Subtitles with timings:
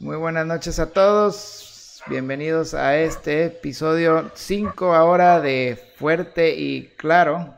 [0.00, 2.02] Muy buenas noches a todos.
[2.08, 7.54] Bienvenidos a este episodio 5 ahora de Fuerte y Claro.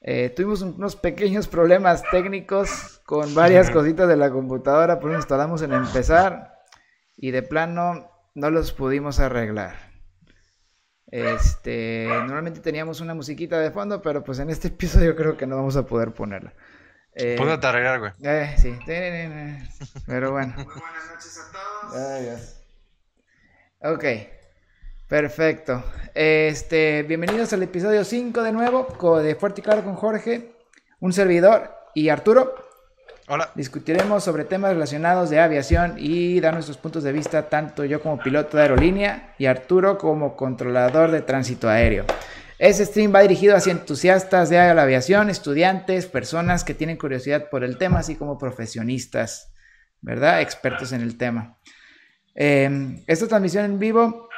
[0.00, 5.62] Eh, tuvimos unos pequeños problemas técnicos con varias cositas de la computadora, por eso instalamos
[5.62, 6.58] en empezar
[7.16, 9.76] y de plano no los pudimos arreglar.
[11.06, 15.56] Este, normalmente teníamos una musiquita de fondo, pero pues en este episodio creo que no
[15.56, 16.54] vamos a poder ponerla.
[17.20, 18.12] Eh, Póngate arreglar, güey.
[18.22, 18.78] Eh, sí.
[20.06, 20.54] Pero bueno.
[20.54, 21.96] Muy buenas noches a todos.
[21.96, 22.56] Adiós.
[23.82, 24.04] Ok.
[25.08, 25.82] Perfecto.
[26.14, 30.52] Este, bienvenidos al episodio 5 de nuevo de Fuerte y Claro con Jorge,
[31.00, 32.54] un servidor y Arturo.
[33.26, 33.50] Hola.
[33.56, 38.20] Discutiremos sobre temas relacionados de aviación y dar nuestros puntos de vista, tanto yo como
[38.20, 42.04] piloto de aerolínea y Arturo como controlador de tránsito aéreo.
[42.58, 47.62] Este stream va dirigido hacia entusiastas de la aviación, estudiantes, personas que tienen curiosidad por
[47.62, 49.52] el tema, así como profesionistas,
[50.00, 50.40] ¿verdad?
[50.40, 51.56] Expertos en el tema.
[52.34, 54.28] Em, esta transmisión en vivo,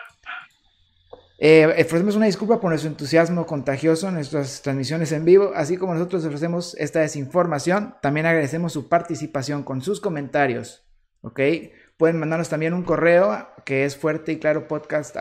[1.38, 5.94] eh, ofrecemos una disculpa por nuestro entusiasmo contagioso en nuestras transmisiones en vivo, así como
[5.94, 10.84] nosotros ofrecemos esta desinformación, también agradecemos su participación con sus comentarios,
[11.22, 11.40] ¿ok?
[11.96, 15.16] Pueden mandarnos también un correo que es fuerte podcast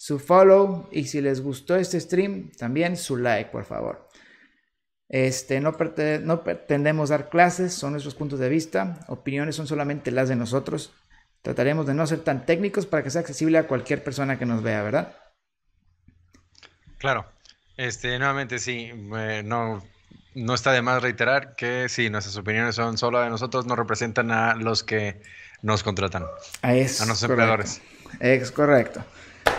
[0.00, 4.08] su follow y si les gustó este stream, también su like, por favor.
[5.10, 5.76] Este, no,
[6.22, 10.94] no pretendemos dar clases, son nuestros puntos de vista, opiniones son solamente las de nosotros.
[11.42, 14.62] Trataremos de no ser tan técnicos para que sea accesible a cualquier persona que nos
[14.62, 15.18] vea, ¿verdad?
[16.96, 17.26] Claro.
[17.76, 19.84] Este, nuevamente sí, eh, no,
[20.34, 24.30] no está de más reiterar que sí, nuestras opiniones son solo de nosotros, no representan
[24.30, 25.20] a los que
[25.60, 26.24] nos contratan,
[26.62, 27.82] a nuestros empleadores.
[28.18, 29.04] Es correcto.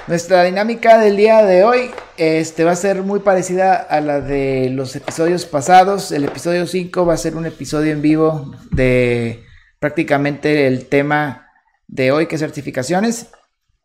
[0.08, 4.72] Nuestra dinámica del día de hoy este, va a ser muy parecida a la de
[4.72, 6.12] los episodios pasados.
[6.12, 9.44] El episodio 5 va a ser un episodio en vivo de
[9.80, 11.48] prácticamente el tema
[11.88, 13.30] de hoy, que es certificaciones.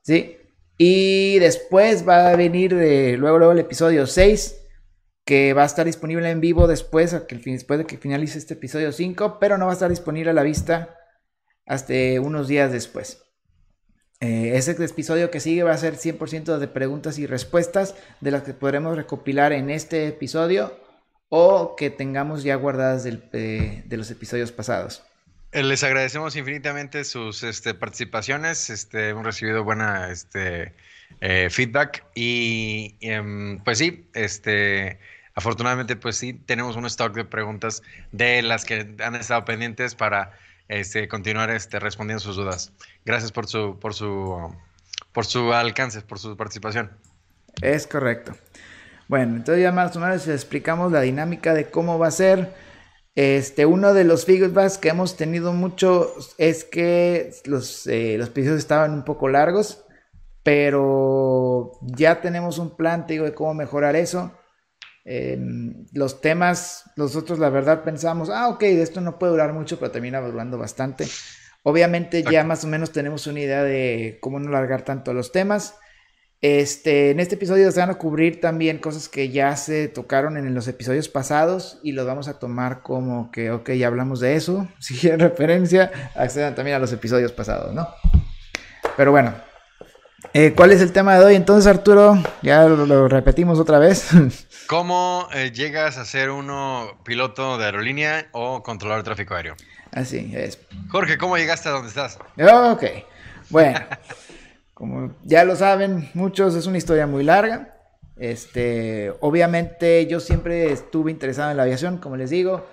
[0.02, 0.38] ¿sí?
[0.78, 4.56] Y después va a venir de, luego, el episodio 6,
[5.26, 9.38] que va a estar disponible en vivo después, después de que finalice este episodio 5,
[9.38, 10.96] pero no va a estar disponible a la vista
[11.66, 11.92] hasta
[12.22, 13.25] unos días después.
[14.20, 18.42] Eh, ese episodio que sigue va a ser 100% de preguntas y respuestas de las
[18.42, 20.78] que podremos recopilar en este episodio
[21.28, 25.02] o que tengamos ya guardadas de los episodios pasados.
[25.56, 28.68] Eh, les agradecemos infinitamente sus este, participaciones.
[28.68, 30.74] Este, hemos recibido buena este,
[31.20, 34.06] eh, feedback y, em, pues sí,
[35.34, 40.32] afortunadamente pues sí, tenemos un stock de preguntas de las que han estado pendientes para
[40.68, 42.72] este, continuar este, respondiendo sus dudas.
[43.04, 44.54] Gracias por su, por su,
[45.12, 46.90] por su alcance, por su participación.
[47.62, 48.34] Es correcto.
[49.08, 52.52] Bueno, entonces ya más o menos les explicamos la dinámica de cómo va a ser.
[53.14, 58.58] Este, uno de los feedbacks que hemos tenido mucho es que los, eh, los episodios
[58.58, 59.84] estaban un poco largos,
[60.42, 64.32] pero ya tenemos un plan, te digo, de cómo mejorar eso
[65.92, 70.20] los temas, nosotros la verdad pensamos, ah, ok, esto no puede durar mucho, pero termina
[70.20, 71.06] durando bastante.
[71.62, 75.74] Obviamente ya más o menos tenemos una idea de cómo no largar tanto los temas.
[76.42, 80.54] Este, en este episodio se van a cubrir también cosas que ya se tocaron en
[80.54, 84.68] los episodios pasados y los vamos a tomar como que, ok, ya hablamos de eso.
[84.80, 87.88] Si quieren referencia, accedan también a los episodios pasados, ¿no?
[88.96, 89.34] Pero bueno,
[90.32, 92.18] eh, ¿cuál es el tema de hoy entonces, Arturo?
[92.42, 94.08] Ya lo repetimos otra vez.
[94.66, 99.54] ¿Cómo eh, llegas a ser uno piloto de aerolínea o controlador de tráfico aéreo?
[99.92, 100.58] Así es.
[100.90, 102.18] Jorge, ¿cómo llegaste a donde estás?
[102.38, 102.84] Ok,
[103.50, 103.80] bueno,
[104.74, 107.76] como ya lo saben muchos, es una historia muy larga.
[108.16, 112.66] Este, obviamente yo siempre estuve interesado en la aviación, como les digo.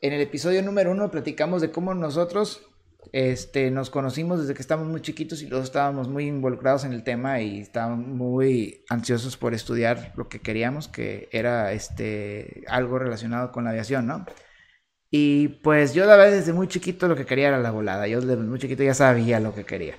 [0.00, 2.62] En el episodio número uno platicamos de cómo nosotros
[3.10, 7.02] este, nos conocimos desde que estábamos muy chiquitos y todos estábamos muy involucrados en el
[7.02, 13.52] tema y estábamos muy ansiosos por estudiar lo que queríamos, que era este, algo relacionado
[13.52, 14.24] con la aviación, ¿no?
[15.10, 18.36] Y pues yo la desde muy chiquito lo que quería era la volada, yo desde
[18.36, 19.94] muy chiquito ya sabía lo que quería.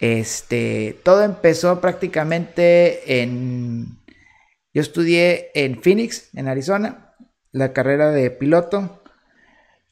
[0.00, 3.98] Este, todo empezó prácticamente en...
[4.74, 7.14] Yo estudié en Phoenix, en Arizona,
[7.52, 9.01] la carrera de piloto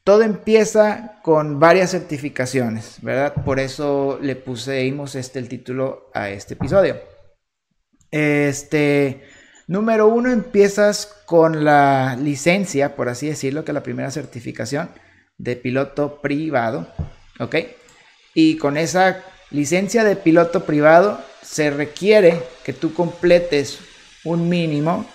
[0.03, 3.33] todo empieza con varias certificaciones, ¿verdad?
[3.45, 6.99] Por eso le pusimos este el título a este episodio.
[8.09, 9.23] Este,
[9.67, 14.89] número uno, empiezas con la licencia, por así decirlo, que es la primera certificación
[15.37, 16.87] de piloto privado,
[17.39, 17.55] ¿ok?
[18.33, 23.79] Y con esa licencia de piloto privado se requiere que tú completes
[24.23, 25.05] un mínimo,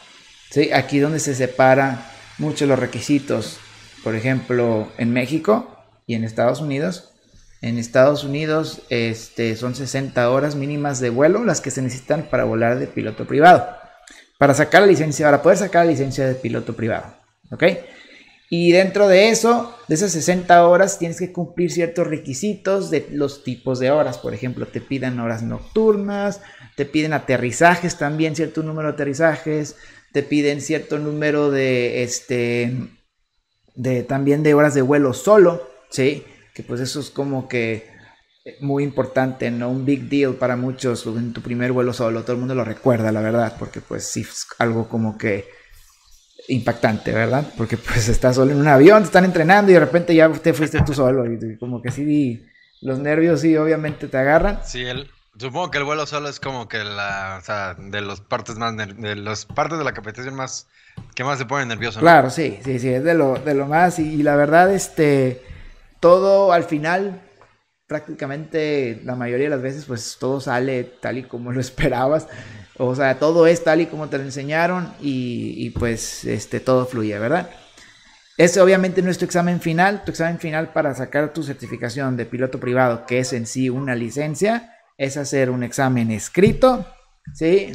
[0.50, 0.72] ¿sí?
[0.72, 3.58] Aquí donde se separa mucho los requisitos
[4.06, 5.66] por ejemplo, en México
[6.06, 7.12] y en Estados Unidos,
[7.60, 12.44] En Estados Unidos este, son 60 horas mínimas de vuelo las que se necesitan para
[12.44, 13.66] volar de piloto privado.
[14.38, 17.16] Para sacar la licencia, para poder sacar la licencia de piloto privado.
[17.50, 17.64] ¿Ok?
[18.48, 23.42] Y dentro de eso, de esas 60 horas, tienes que cumplir ciertos requisitos de los
[23.42, 24.18] tipos de horas.
[24.18, 26.42] Por ejemplo, te piden horas nocturnas,
[26.76, 29.74] te piden aterrizajes también, cierto número de aterrizajes,
[30.12, 32.72] te piden cierto número de, este,
[33.76, 36.24] de también de horas de vuelo solo, ¿sí?
[36.54, 37.94] Que pues eso es como que
[38.60, 39.68] muy importante, ¿no?
[39.70, 42.22] Un big deal para muchos en tu primer vuelo solo.
[42.22, 45.44] Todo el mundo lo recuerda, la verdad, porque pues sí, es algo como que
[46.48, 47.46] impactante, ¿verdad?
[47.56, 50.52] Porque pues estás solo en un avión, te están entrenando y de repente ya te
[50.52, 52.44] fuiste tú solo y como que sí,
[52.80, 54.60] los nervios sí obviamente te agarran.
[54.64, 58.20] Sí, el, supongo que el vuelo solo es como que la, o sea, de los
[58.20, 60.68] partes más, de las partes de la competición más,
[61.14, 62.00] que más se ponen nervioso.
[62.00, 65.42] Claro, sí, sí, sí, es de lo, de lo más y, y la verdad, este,
[66.00, 67.22] todo al final
[67.86, 72.28] prácticamente la mayoría de las veces pues todo sale tal y como lo esperabas.
[72.78, 77.18] O sea, todo es tal y como te lo enseñaron y, pues este, todo fluye,
[77.18, 77.48] ¿verdad?
[78.36, 80.04] Ese obviamente no es tu examen final.
[80.04, 83.94] Tu examen final para sacar tu certificación de piloto privado, que es en sí una
[83.94, 86.86] licencia, es hacer un examen escrito.
[87.34, 87.72] ¿Sí?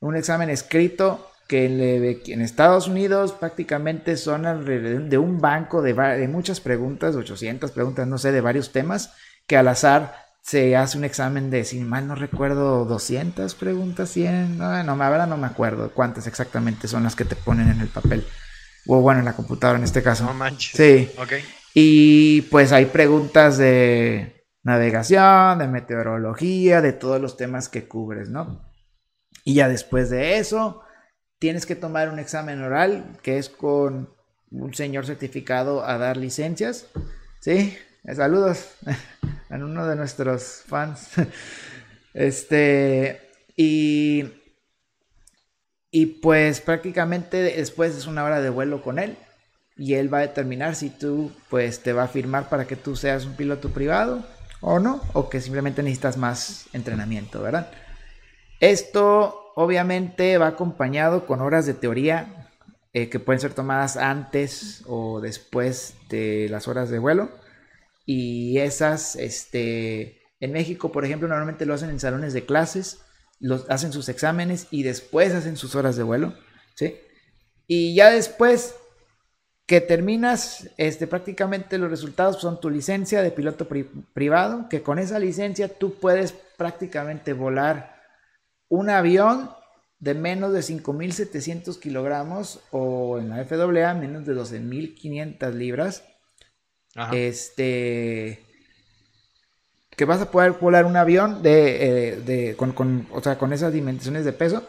[0.00, 1.64] Un examen escrito que
[2.26, 8.06] en Estados Unidos prácticamente son alrededor de un banco de, de muchas preguntas, 800 preguntas,
[8.06, 9.14] no sé, de varios temas,
[9.46, 14.58] que al azar se hace un examen de, si mal no recuerdo, 200 preguntas, 100,
[14.58, 17.88] no, no, verdad no me acuerdo cuántas exactamente son las que te ponen en el
[17.88, 18.26] papel,
[18.86, 20.24] o bueno, en la computadora en este caso.
[20.24, 20.72] No manches.
[20.76, 21.10] Sí.
[21.72, 28.68] Y pues hay preguntas de navegación, de meteorología, de todos los temas que cubres, ¿no?
[29.44, 30.82] Y ya después de eso,
[31.38, 34.10] tienes que tomar un examen oral, que es con
[34.50, 36.86] un señor certificado a dar licencias,
[37.40, 37.76] ¿sí?
[38.04, 38.70] Eh, saludos
[39.50, 41.10] a uno de nuestros fans.
[42.14, 43.20] Este,
[43.54, 44.24] y,
[45.92, 49.16] y pues prácticamente después es una hora de vuelo con él
[49.76, 52.96] y él va a determinar si tú pues te va a firmar para que tú
[52.96, 54.24] seas un piloto privado
[54.60, 57.70] o no, o que simplemente necesitas más entrenamiento, ¿verdad?
[58.60, 62.50] Esto obviamente va acompañado con horas de teoría
[62.92, 67.30] eh, que pueden ser tomadas antes o después de las horas de vuelo.
[68.06, 73.00] Y esas, este, en México, por ejemplo, normalmente lo hacen en salones de clases,
[73.40, 76.34] los, hacen sus exámenes y después hacen sus horas de vuelo,
[76.74, 76.96] ¿sí?
[77.66, 78.74] Y ya después
[79.68, 83.68] que terminas, este, prácticamente los resultados son tu licencia de piloto
[84.14, 88.00] privado, que con esa licencia tú puedes prácticamente volar
[88.68, 89.50] un avión
[90.00, 96.02] de menos de 5.700 kilogramos o en la FAA menos de 12.500 libras
[97.12, 98.44] este.
[99.90, 104.24] Que vas a poder volar un avión de, eh, con, o sea, con esas dimensiones
[104.24, 104.62] de peso.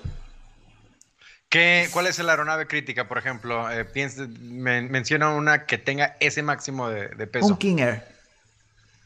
[1.50, 3.70] ¿Qué, ¿Cuál es la aeronave crítica, por ejemplo?
[3.72, 3.86] Eh,
[4.40, 7.48] menciona una que tenga ese máximo de, peso.
[7.48, 8.04] Un King Air.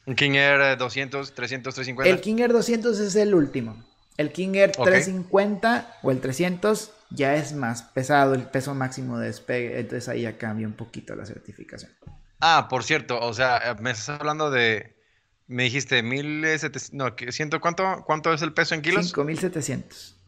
[0.06, 2.14] Un King Air 200, 300, 350.
[2.14, 3.82] El King Air 200 es el último.
[4.18, 9.28] El King Air 350 o el 300 ya es más pesado, el peso máximo de
[9.28, 9.80] despegue.
[9.80, 11.92] Entonces ahí ya cambia un poquito la certificación.
[12.42, 14.98] Ah, por cierto, o sea, eh, me estás hablando de.
[15.48, 16.46] Me dijiste mil
[16.92, 19.06] No, ¿siento cuánto, cuánto es el peso en kilos?
[19.08, 20.23] 5700.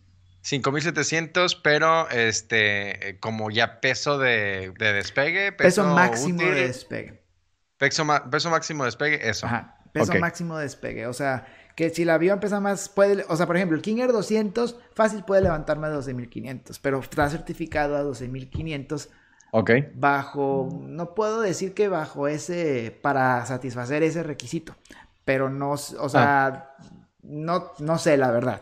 [0.45, 5.51] 5700, pero este, eh, como ya peso de, despegue.
[5.51, 7.21] Peso, máximo de despegue.
[7.77, 9.47] Peso, peso máximo de despegue, eso.
[9.47, 11.07] Ajá, peso máximo de despegue.
[11.07, 13.97] O sea, que si el avión pesa más, puede, o sea, por ejemplo, el King
[13.97, 19.09] Air 200 fácil puede levantar más de 12.500, pero está certificado a 12.500
[19.49, 19.71] Ok.
[19.95, 24.75] Bajo, no puedo decir que bajo ese, para satisfacer ese requisito,
[25.23, 26.75] pero no, o sea, ah.
[27.23, 28.61] no, no sé la verdad.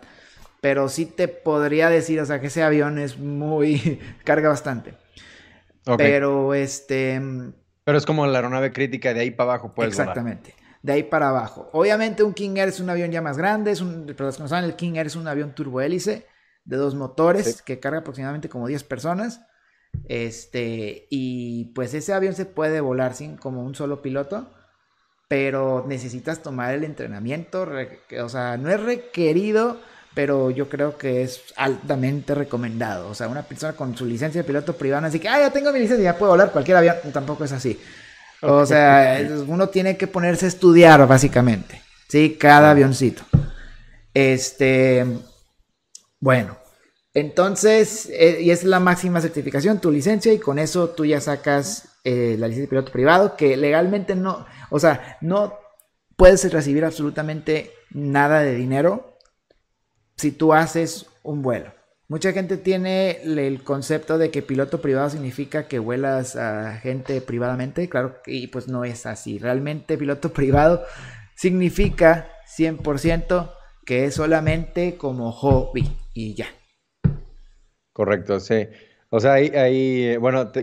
[0.63, 4.93] Pero sí te podría decir, o sea, que ese avión es muy, carga bastante.
[5.97, 7.21] Pero este...
[7.83, 9.89] Pero es como la aeronave crítica de ahí para abajo, pues.
[9.89, 10.55] Exactamente.
[10.81, 11.69] De ahí para abajo.
[11.73, 14.43] Obviamente un King Air es un avión ya más grande, es un, pero los que
[14.43, 16.27] no saben, el King Air es un avión turbohélice
[16.63, 19.45] de dos motores que carga aproximadamente como 10 personas.
[20.05, 24.49] Este, y pues ese avión se puede volar sin como un solo piloto,
[25.27, 27.67] pero necesitas tomar el entrenamiento,
[28.21, 29.81] o sea, no es requerido,
[30.13, 33.09] pero yo creo que es altamente recomendado.
[33.09, 35.71] O sea, una persona con su licencia de piloto privado, así que, ah, ya tengo
[35.71, 37.79] mi licencia, ya puedo volar cualquier avión, tampoco es así.
[38.41, 42.37] O sea, uno tiene que ponerse a estudiar, básicamente, ¿sí?
[42.39, 43.23] Cada avioncito.
[44.13, 45.05] Este,
[46.19, 46.57] bueno,
[47.13, 51.89] entonces, eh, y es la máxima certificación, tu licencia, y con eso tú ya sacas
[52.03, 55.57] eh, la licencia de piloto privado, que legalmente no, o sea, no
[56.17, 59.12] puedes recibir absolutamente nada de dinero
[60.23, 61.73] si tú haces un vuelo.
[62.07, 67.89] Mucha gente tiene el concepto de que piloto privado significa que vuelas a gente privadamente,
[67.89, 69.37] claro, y pues no es así.
[69.37, 70.81] Realmente piloto privado
[71.35, 73.51] significa 100%
[73.85, 76.47] que es solamente como hobby y ya.
[77.91, 78.69] Correcto, sí.
[79.09, 80.53] O sea, ahí, bueno,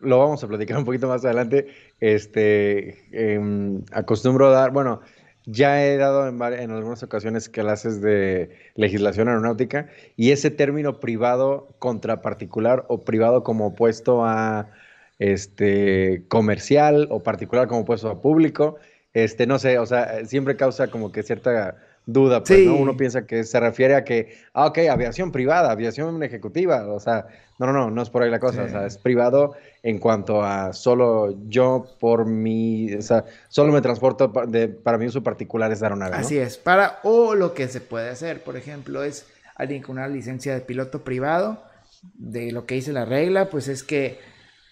[0.00, 1.68] lo vamos a platicar un poquito más adelante.
[2.00, 5.02] Este, em, acostumbro a dar, bueno,
[5.50, 12.20] ya he dado en, algunas ocasiones clases de legislación aeronáutica y ese término privado contra
[12.20, 14.70] particular o privado como opuesto a
[15.18, 18.76] este, comercial o particular como opuesto a público,
[19.14, 21.76] este, no sé, o sea, siempre causa como que cierta
[22.08, 22.76] duda, pues, ¿no?
[22.76, 27.26] Uno piensa que se refiere a que, ah, ok, aviación privada, aviación ejecutiva, o sea,
[27.58, 30.42] no, no, no, no es por ahí la cosa, o sea, es privado en cuanto
[30.42, 35.70] a solo yo por mi, o sea, solo me transporto, de, para mí uso particular
[35.70, 39.26] es dar una Así es, para, o lo que se puede hacer, por ejemplo, es
[39.54, 41.62] alguien con una licencia de piloto privado,
[42.14, 44.18] de lo que dice la regla, pues es que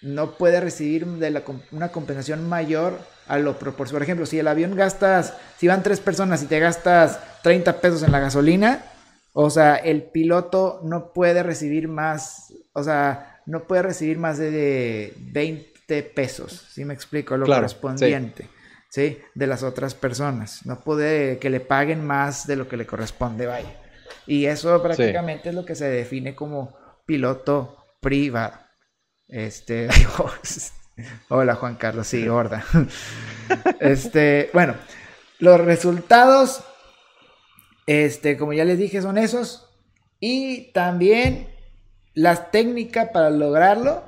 [0.00, 2.98] no puede recibir de la, una compensación mayor
[3.28, 4.00] a lo proporcional.
[4.00, 8.02] Por ejemplo, si el avión gastas, si van tres personas y te gastas 30 pesos
[8.02, 8.84] en la gasolina,
[9.32, 15.12] o sea, el piloto no puede recibir más, o sea, no puede recibir más de
[15.18, 17.36] 20 pesos, si me explico?
[17.36, 18.48] Lo correspondiente,
[18.90, 19.18] sí.
[19.34, 20.64] De las otras personas.
[20.64, 23.76] No puede que le paguen más de lo que le corresponde, vaya.
[24.26, 28.54] Y eso prácticamente es lo que se define como piloto privado.
[29.28, 29.88] Este,
[31.28, 32.64] Hola Juan Carlos, sí, gorda.
[33.78, 34.74] Este, bueno,
[35.38, 36.64] los resultados,
[37.86, 39.68] este, como ya les dije, son esos.
[40.18, 41.48] Y también
[42.14, 44.02] las técnicas para lograrlo.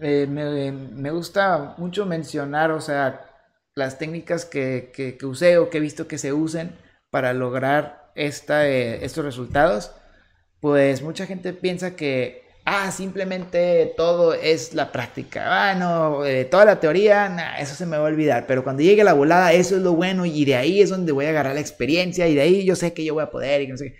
[0.00, 3.26] Eh, me, gusta mucho mencionar, o sea,
[3.74, 6.76] las técnicas que, que, usé o que he visto que se usen
[7.10, 9.92] para lograr esta, eh, estos resultados.
[10.60, 15.70] Pues mucha gente piensa que ah, simplemente todo es la práctica.
[15.70, 18.46] Ah, no, eh, toda la teoría, eso se me va a olvidar.
[18.46, 21.26] Pero cuando llegue la volada, eso es lo bueno y de ahí es donde voy
[21.26, 23.66] a agarrar la experiencia y de ahí yo sé que yo voy a poder y
[23.68, 23.96] no sé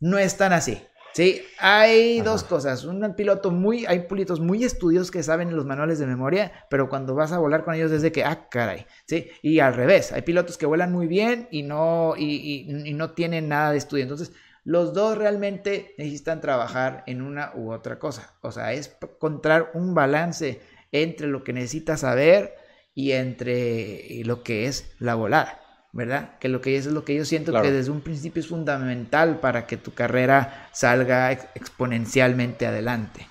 [0.00, 0.82] No es tan así.
[1.14, 2.84] Sí, hay dos cosas.
[2.84, 7.14] Un piloto muy, hay pilotos muy estudios que saben los manuales de memoria, pero cuando
[7.14, 9.28] vas a volar con ellos desde que, ah, caray, sí.
[9.42, 13.48] Y al revés, hay pilotos que vuelan muy bien y no, y, y no tienen
[13.48, 14.04] nada de estudio.
[14.04, 14.32] Entonces,
[14.64, 18.34] los dos realmente necesitan trabajar en una u otra cosa.
[18.42, 20.60] O sea, es encontrar un balance
[20.92, 22.54] entre lo que necesitas saber
[22.94, 25.60] y entre lo que es la volada,
[25.92, 26.38] ¿verdad?
[26.38, 29.40] Que lo que es, es lo que yo siento que desde un principio es fundamental
[29.40, 33.26] para que tu carrera salga exponencialmente adelante.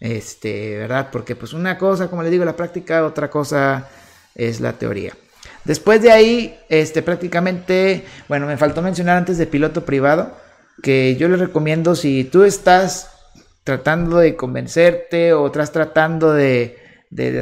[0.00, 1.10] Este, ¿verdad?
[1.12, 3.88] Porque pues una cosa, como le digo, la práctica, otra cosa
[4.34, 5.12] es la teoría.
[5.64, 10.36] Después de ahí, este, prácticamente, bueno, me faltó mencionar antes de piloto privado,
[10.82, 13.10] que yo les recomiendo si tú estás
[13.64, 16.78] tratando de convencerte o estás tratando de,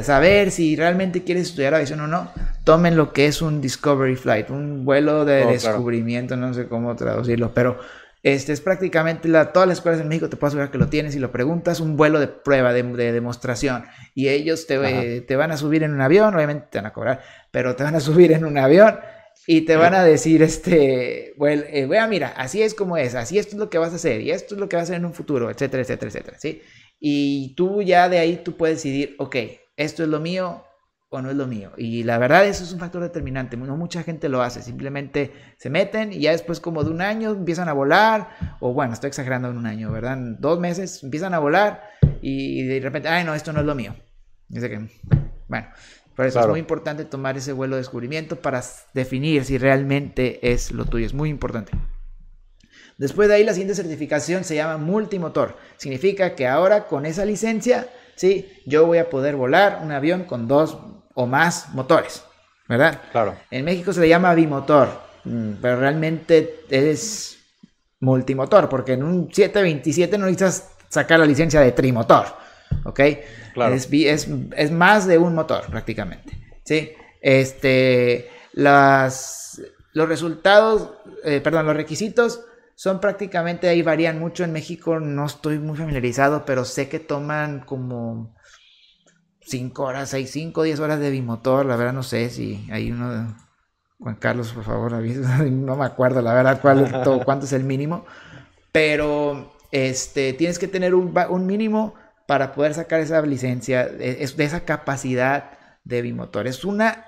[0.02, 2.30] saber si realmente quieres estudiar aviación o no,
[2.64, 6.94] tomen lo que es un Discovery Flight, un vuelo de oh, descubrimiento, no sé cómo
[6.96, 7.78] traducirlo, pero
[8.22, 11.14] este es prácticamente la, todas las escuelas en México te puedo asegurar que lo tienes
[11.16, 13.84] y lo preguntas, un vuelo de prueba, de, demostración,
[14.14, 17.22] y ellos te, te van a subir en un avión, obviamente te van a cobrar,
[17.50, 18.98] pero te van a subir en un avión
[19.46, 23.56] y te van a decir, este, bueno, eh, mira, así es como es, así esto
[23.56, 25.06] es lo que vas a hacer, y esto es lo que vas a hacer en
[25.06, 26.62] un futuro, etcétera, etcétera, etcétera, ¿sí?
[26.98, 29.36] Y tú ya de ahí tú puedes decidir, ok,
[29.76, 30.64] esto es lo mío
[31.08, 31.72] o no es lo mío.
[31.76, 35.70] Y la verdad eso es un factor determinante, no mucha gente lo hace, simplemente se
[35.70, 39.48] meten y ya después como de un año empiezan a volar, o bueno, estoy exagerando
[39.48, 40.14] en un año, ¿verdad?
[40.14, 41.82] En dos meses empiezan a volar
[42.22, 43.96] y de repente, ay no, esto no es lo mío.
[44.48, 44.88] Dice que,
[45.48, 45.68] bueno,
[46.20, 48.62] por eso es muy importante tomar ese vuelo de descubrimiento para
[48.92, 51.06] definir si realmente es lo tuyo.
[51.06, 51.72] Es muy importante.
[52.98, 55.56] Después de ahí, la siguiente certificación se llama multimotor.
[55.78, 58.52] Significa que ahora con esa licencia, ¿sí?
[58.66, 60.76] yo voy a poder volar un avión con dos
[61.14, 62.22] o más motores.
[62.68, 63.00] ¿Verdad?
[63.12, 63.36] Claro.
[63.50, 64.90] En México se le llama bimotor,
[65.24, 67.38] mm, pero realmente es
[68.00, 72.26] multimotor, porque en un 727 no necesitas sacar la licencia de trimotor.
[72.84, 73.00] ¿Ok?
[73.90, 76.38] Es, más de un motor prácticamente.
[76.64, 76.92] ¿sí?
[77.20, 79.60] Este, las,
[79.92, 80.90] los resultados,
[81.24, 84.44] eh, perdón, los requisitos son prácticamente, ahí varían mucho.
[84.44, 88.34] En México no estoy muy familiarizado, pero sé que toman como
[89.42, 91.66] 5 horas, 6, 5, 10 horas de bimotor.
[91.66, 93.36] La verdad no sé si hay uno...
[93.98, 94.92] Juan Carlos, por favor,
[95.50, 98.06] no me acuerdo la verdad cuál, cuánto es el mínimo,
[98.72, 101.94] pero este, tienes que tener un, un mínimo
[102.30, 106.46] para poder sacar esa licencia, de, esa capacidad de bimotor.
[106.46, 107.06] Es una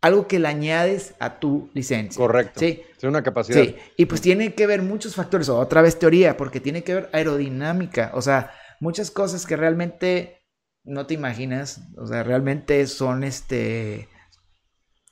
[0.00, 2.16] algo que le añades a tu licencia.
[2.16, 2.58] Correcto.
[2.58, 2.80] Sí.
[2.96, 3.62] Es una capacidad.
[3.62, 3.76] Sí.
[3.98, 8.12] Y pues tiene que ver muchos factores, otra vez teoría, porque tiene que ver aerodinámica,
[8.14, 8.50] o sea,
[8.80, 10.40] muchas cosas que realmente
[10.84, 14.08] no te imaginas, o sea, realmente son este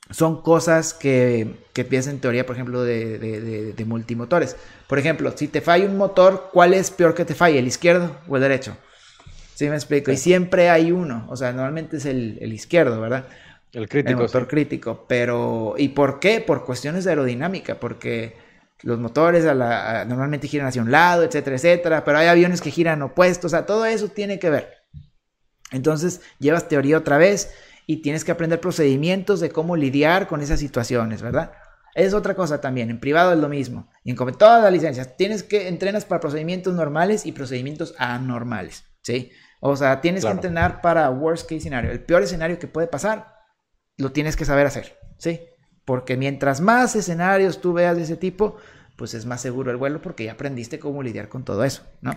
[0.09, 3.19] son cosas que, que piensas en teoría, por ejemplo, de,
[3.77, 4.57] de, multimotores.
[4.89, 7.59] Por ejemplo, si te falla un motor, ¿cuál es peor que te falle?
[7.59, 8.75] ¿El izquierdo o el derecho?
[9.61, 10.11] ¿Sí me explico?
[10.11, 13.27] Y siempre hay uno, o sea, normalmente es el, el izquierdo, ¿verdad?
[13.75, 14.19] El crítico.
[14.19, 15.05] El motor crítico.
[15.07, 16.41] Pero, ¿y por qué?
[16.41, 18.39] Por cuestiones de aerodinámica, porque
[18.81, 22.71] los motores a la, normalmente giran hacia un lado, etcétera, etcétera, pero hay aviones que
[22.71, 24.79] giran opuestos, o sea, todo eso tiene que ver.
[25.73, 27.53] Entonces, llevas teoría otra vez
[27.87, 31.53] y tienes que aprender procedimientos de cómo lidiar con esas situaciones, ¿verdad?
[31.95, 33.91] Es otra cosa también, en privado es lo mismo.
[34.05, 39.33] Y en todas las licencias, tienes que entrenas para procedimientos normales y procedimientos anormales, ¿sí?
[39.61, 43.35] O sea, tienes que entrenar para worst case scenario, el peor escenario que puede pasar
[43.99, 45.41] lo tienes que saber hacer, ¿sí?
[45.85, 48.57] Porque mientras más escenarios tú veas de ese tipo,
[48.97, 52.13] pues es más seguro el vuelo porque ya aprendiste cómo lidiar con todo eso, ¿no?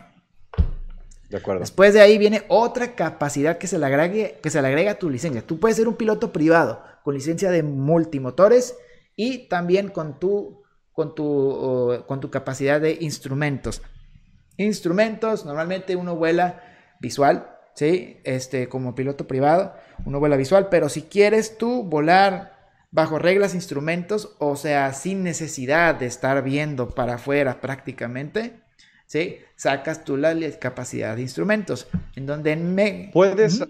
[1.29, 1.61] De acuerdo.
[1.61, 4.99] Después de ahí viene otra capacidad que se le agregue, que se le agrega a
[4.99, 5.45] tu licencia.
[5.45, 8.77] Tú puedes ser un piloto privado con licencia de multimotores
[9.15, 10.61] y también con tu,
[10.93, 13.81] con tu, con tu capacidad de instrumentos.
[14.57, 16.61] Instrumentos, normalmente uno vuela
[17.03, 18.17] visual, ¿sí?
[18.23, 22.53] Este, como piloto privado, uno vuela visual, pero si quieres tú volar
[22.89, 28.61] bajo reglas, instrumentos, o sea, sin necesidad de estar viendo para afuera prácticamente,
[29.05, 29.39] ¿sí?
[29.55, 33.09] Sacas tú la capacidad de instrumentos, en donde me...
[33.11, 33.63] Puedes,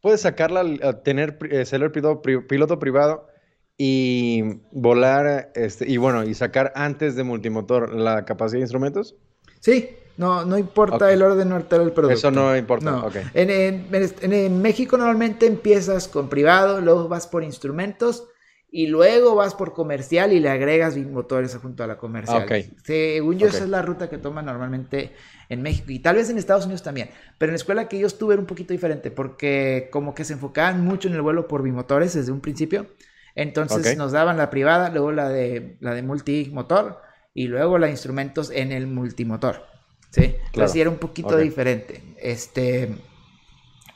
[0.00, 3.28] puedes sacarla, tener, eh, ser el piloto, privado
[3.76, 9.14] y volar, este, y bueno, y sacar antes de multimotor la capacidad de instrumentos.
[9.60, 12.14] Sí, no, no importa el orden arterial del producto.
[12.14, 13.08] Eso no importa.
[13.34, 18.24] En, México normalmente empiezas con privado, luego vas por instrumentos
[18.70, 22.46] y luego vas por comercial y le agregas motores junto a la comercial.
[22.84, 25.12] Según yo, esa es la ruta que toman normalmente
[25.48, 27.10] en México y tal vez en Estados Unidos también.
[27.38, 30.34] Pero en la escuela que yo estuve era un poquito diferente porque como que se
[30.34, 32.86] enfocaban mucho en el vuelo por bimotores desde un principio.
[33.34, 37.00] Entonces nos daban la privada, luego la de, la de multimotor
[37.34, 39.73] y luego la de instrumentos en el multimotor.
[40.14, 40.36] ¿Sí?
[40.52, 40.72] Claro.
[40.74, 42.02] era un poquito diferente.
[42.20, 42.96] Este,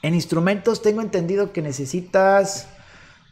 [0.01, 2.67] en instrumentos tengo entendido que necesitas,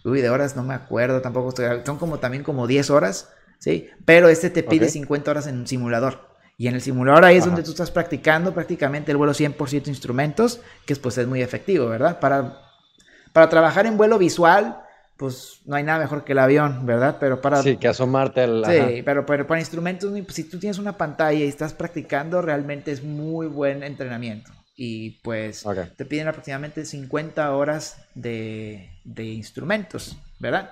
[0.06, 1.54] uy, de horas no me acuerdo tampoco,
[1.86, 3.90] son como también como 10 horas, ¿sí?
[4.06, 6.28] Pero este te pide 50 horas en un simulador.
[6.58, 10.62] Y en el simulador ahí es donde tú estás practicando prácticamente el vuelo 100% instrumentos,
[10.86, 12.20] que pues es muy efectivo, ¿verdad?
[12.20, 12.62] Para,
[13.34, 14.82] para trabajar en vuelo visual,
[15.18, 17.18] pues no hay nada mejor que el avión, ¿verdad?
[17.20, 17.62] Pero para...
[17.64, 18.64] Sí, que asomarte al...
[18.66, 23.04] Sí, pero, para instrumentos, pues, si tú tienes una pantalla y estás practicando, realmente es
[23.04, 24.52] muy buen entrenamiento.
[24.76, 30.70] Y pues te piden aproximadamente 50 horas de, de, instrumentos, ¿verdad?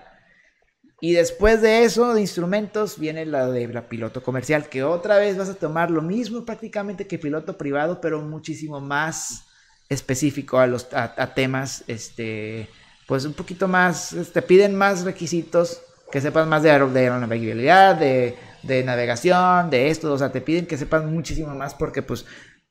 [1.01, 5.37] Y después de eso, de instrumentos, viene la de la piloto comercial, que otra vez
[5.37, 9.47] vas a tomar lo mismo prácticamente que piloto privado, pero muchísimo más
[9.89, 12.69] específico a los a temas, este
[13.07, 18.83] pues un poquito más, te piden más requisitos, que sepas más de, aeronavegabilidad, de, de
[18.83, 22.25] navegación, de esto, o sea, te piden que sepas muchísimo más porque pues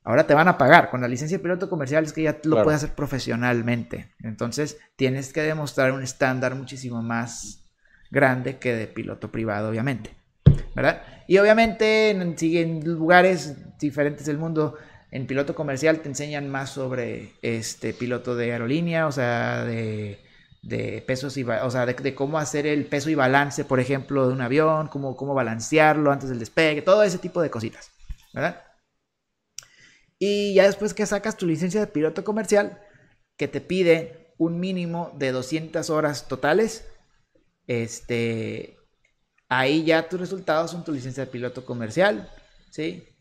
[0.04, 0.90] ahora te van a pagar.
[0.90, 4.14] Con la licencia de piloto comercial es que ya lo puedes hacer profesionalmente.
[4.20, 7.64] Entonces tienes que demostrar un estándar muchísimo más
[8.10, 10.14] grande que de piloto privado, obviamente.
[10.74, 11.02] ¿Verdad?
[11.26, 14.76] Y obviamente en, en lugares diferentes del mundo,
[15.14, 20.18] en piloto comercial te enseñan más sobre este piloto de aerolínea, o sea, de
[20.64, 24.32] de pesos y, o sea, de, cómo hacer el peso y balance, por ejemplo, de
[24.32, 27.90] un avión, cómo, cómo balancearlo antes del despegue, todo ese tipo de cositas,
[28.32, 28.64] ¿verdad?
[30.18, 32.80] Y ya después que sacas tu licencia de piloto comercial,
[33.36, 36.86] que te pide un mínimo de 200 horas totales,
[37.66, 38.78] este,
[39.48, 42.30] ahí ya tus resultados son tu licencia de piloto comercial,
[42.70, 43.13] ¿sí?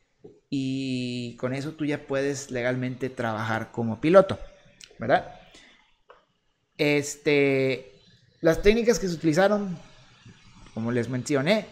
[0.55, 4.37] Y con eso tú ya puedes legalmente trabajar como piloto,
[4.99, 5.33] ¿verdad?
[6.77, 7.91] Este,
[8.39, 9.79] las técnicas que se utilizaron,
[10.75, 11.65] como les mencioné,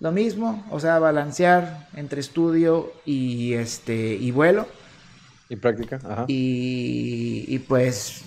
[0.00, 4.66] lo mismo, o sea, balancear entre estudio y este y vuelo.
[5.48, 6.24] Y práctica, ajá.
[6.26, 8.24] Y, y pues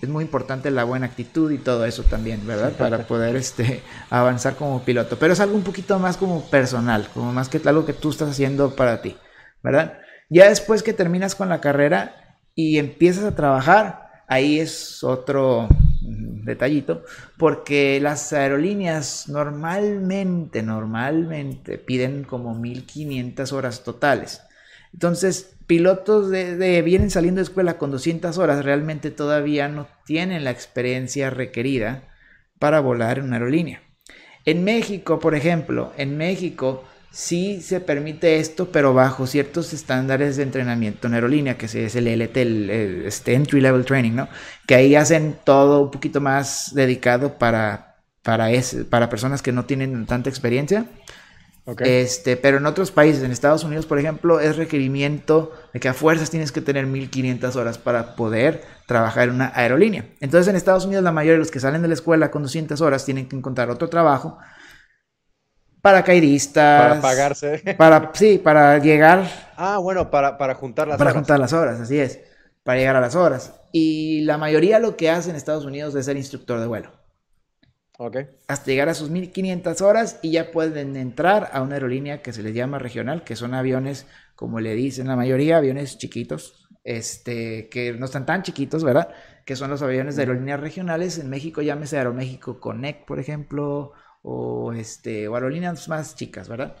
[0.00, 2.72] es muy importante la buena actitud y todo eso también, ¿verdad?
[2.72, 5.18] Para poder este, avanzar como piloto.
[5.18, 8.30] Pero es algo un poquito más como personal, como más que algo que tú estás
[8.30, 9.16] haciendo para ti,
[9.62, 9.98] ¿verdad?
[10.28, 15.68] Ya después que terminas con la carrera y empiezas a trabajar, ahí es otro
[16.02, 17.04] detallito,
[17.38, 24.42] porque las aerolíneas normalmente, normalmente piden como 1500 horas totales.
[24.92, 30.50] Entonces, pilotos de, vienen saliendo de escuela con 200 horas, realmente todavía no tienen la
[30.50, 32.04] experiencia requerida
[32.58, 33.82] para volar en una aerolínea.
[34.44, 40.44] En México, por ejemplo, en México sí se permite esto, pero bajo ciertos estándares de
[40.44, 42.70] entrenamiento en aerolínea, que es el LT, el,
[43.06, 44.28] este Entry Level Training, ¿no?
[44.66, 48.48] Que ahí hacen todo un poquito más dedicado para, para,
[48.88, 50.86] para personas que no tienen tanta experiencia.
[51.80, 55.94] Este, pero en otros países, en Estados Unidos, por ejemplo, es requerimiento de que a
[55.94, 60.06] fuerzas tienes que tener 1500 horas para poder trabajar en una aerolínea.
[60.20, 62.80] Entonces, en Estados Unidos, la mayoría de los que salen de la escuela con 200
[62.80, 64.38] horas tienen que encontrar otro trabajo
[65.86, 66.88] paracaidistas.
[66.88, 67.74] Para pagarse.
[67.78, 69.24] Para, sí, para llegar.
[69.56, 70.98] Ah, bueno, para, para juntar las horas.
[70.98, 72.20] Para juntar las horas, así es.
[72.64, 73.54] Para llegar a las horas.
[73.70, 76.90] Y la mayoría lo que hace en Estados Unidos es ser instructor de vuelo.
[78.46, 82.42] Hasta llegar a sus 1500 horas y ya pueden entrar a una aerolínea que se
[82.42, 87.94] les llama regional, que son aviones, como le dicen la mayoría, aviones chiquitos, este, que
[87.94, 89.08] no están tan chiquitos, ¿verdad?
[89.46, 91.18] Que son los aviones de aerolíneas regionales.
[91.18, 96.76] En México llámese Aeroméxico Connect, por ejemplo, o, este, o aerolíneas más chicas, ¿verdad?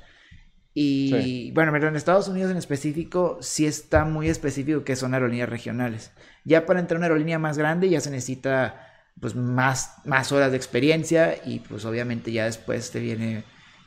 [0.78, 5.48] Y bueno, pero en Estados Unidos en específico sí está muy específico que son aerolíneas
[5.48, 6.12] regionales.
[6.44, 8.85] Ya para entrar a una aerolínea más grande ya se necesita
[9.20, 13.44] pues más, más horas de experiencia y pues obviamente ya después te viene,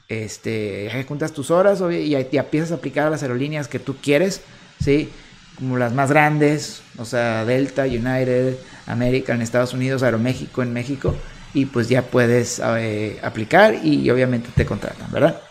[0.08, 4.42] este, juntas tus horas y ya, empiezas a aplicar a las aerolíneas que tú quieres,
[4.84, 5.10] ¿sí?
[5.58, 8.56] Como las más grandes, o sea, Delta, United,
[8.88, 11.16] American en Estados Unidos, Aeroméxico en México
[11.54, 15.42] y pues ya puedes eh, aplicar y obviamente te contratan, ¿verdad?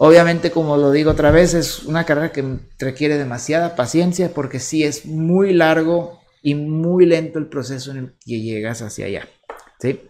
[0.00, 4.84] Obviamente, como lo digo otra vez, es una carrera que requiere demasiada paciencia porque sí
[4.84, 9.28] es muy largo y muy lento el proceso en el que llegas hacia allá,
[9.80, 10.00] ¿sí?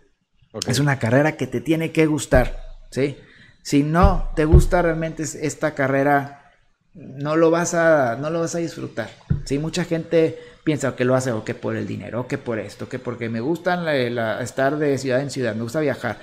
[0.67, 2.61] Es una carrera que te tiene que gustar,
[2.91, 3.17] ¿sí?
[3.63, 6.53] Si no te gusta realmente esta carrera,
[6.95, 9.11] no lo vas a, no lo vas a disfrutar,
[9.45, 9.59] ¿sí?
[9.59, 12.89] Mucha gente piensa que lo hace o que por el dinero, o que por esto,
[12.89, 13.95] que porque me gusta
[14.43, 16.19] estar de ciudad en ciudad, me gusta viajar.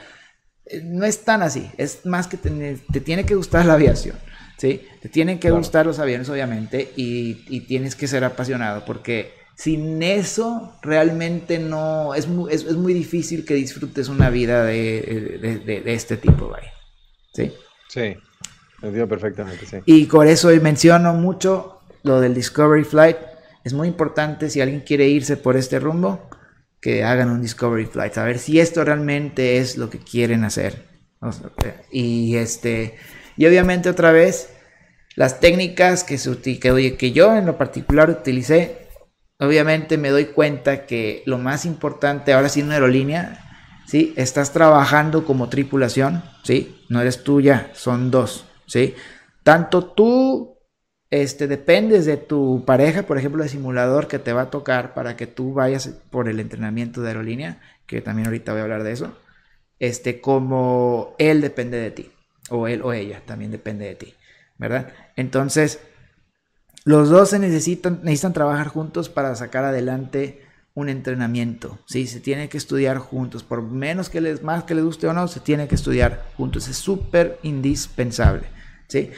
[0.66, 4.18] Eh, no es tan así, es más que te, tiene que gustar la aviación,
[4.58, 4.88] ¿sí?
[5.02, 10.78] Te tienen que gustar los aviones, obviamente, y, tienes que ser apasionado, porque sin eso
[10.82, 16.50] realmente no, es muy, es, muy difícil que disfrutes una vida de, de, este tipo,
[16.50, 16.74] vaya.
[17.34, 17.54] ¿Sí?
[17.88, 18.18] Sí,
[18.82, 19.78] entiendo perfectamente, sí.
[19.86, 23.18] Y por eso menciono mucho lo del Discovery Flight,
[23.64, 26.30] es muy importante si alguien quiere irse por este rumbo,
[26.82, 30.86] que hagan un Discovery Flight, a ver si esto realmente es lo que quieren hacer.
[31.92, 32.96] Y este,
[33.38, 34.50] y obviamente otra vez,
[35.16, 36.18] las técnicas que,
[36.60, 38.85] que, que yo en lo particular utilicé,
[39.40, 43.40] obviamente me doy cuenta que lo más importante ahora sí en una aerolínea,
[43.86, 44.14] ¿sí?
[44.16, 46.82] Estás trabajando como tripulación, ¿sí?
[46.90, 48.96] No eres tuya, son dos, ¿sí?
[49.44, 50.58] Tanto tú
[51.10, 55.16] este, dependes de tu pareja, por ejemplo, de simulador que te va a tocar para
[55.16, 58.92] que tú vayas por el entrenamiento de aerolínea, que también ahorita voy a hablar de
[58.92, 59.18] eso,
[59.80, 62.12] este, como él depende de ti,
[62.50, 64.14] o él o ella también depende de ti,
[64.58, 64.94] ¿verdad?
[65.16, 65.80] Entonces,
[66.86, 70.44] los dos se necesitan, necesitan trabajar juntos para sacar adelante
[70.76, 72.06] un entrenamiento, ¿sí?
[72.06, 75.28] Se tiene que estudiar juntos, por menos que les, más que les guste o no,
[75.28, 78.44] se tiene que estudiar juntos, es súper indispensable,
[78.88, 79.10] ¿sí?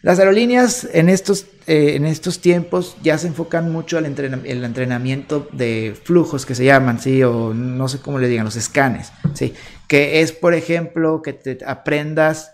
[0.00, 5.48] Las aerolíneas en estos, eh, en estos tiempos ya se enfocan mucho al el entrenamiento
[5.50, 7.22] de flujos que se llaman, ¿sí?
[7.24, 9.54] O no sé cómo le digan, los escanes, ¿sí?
[9.88, 12.52] Que es, por ejemplo, que te aprendas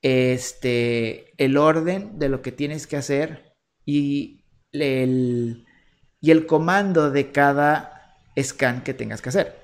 [0.00, 3.47] este, el orden de lo que tienes que hacer
[3.88, 5.64] y el,
[6.20, 9.56] y el comando de cada scan que tengas que hacer.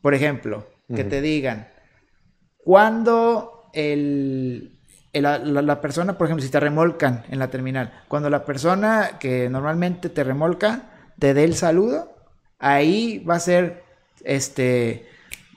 [0.00, 1.66] Por ejemplo, que te digan,
[2.58, 4.78] cuando el,
[5.12, 10.08] la, persona, por ejemplo, si te remolcan en la terminal, cuando la persona que normalmente
[10.08, 12.14] te remolca te dé el saludo,
[12.60, 13.82] ahí va a ser
[14.22, 15.08] este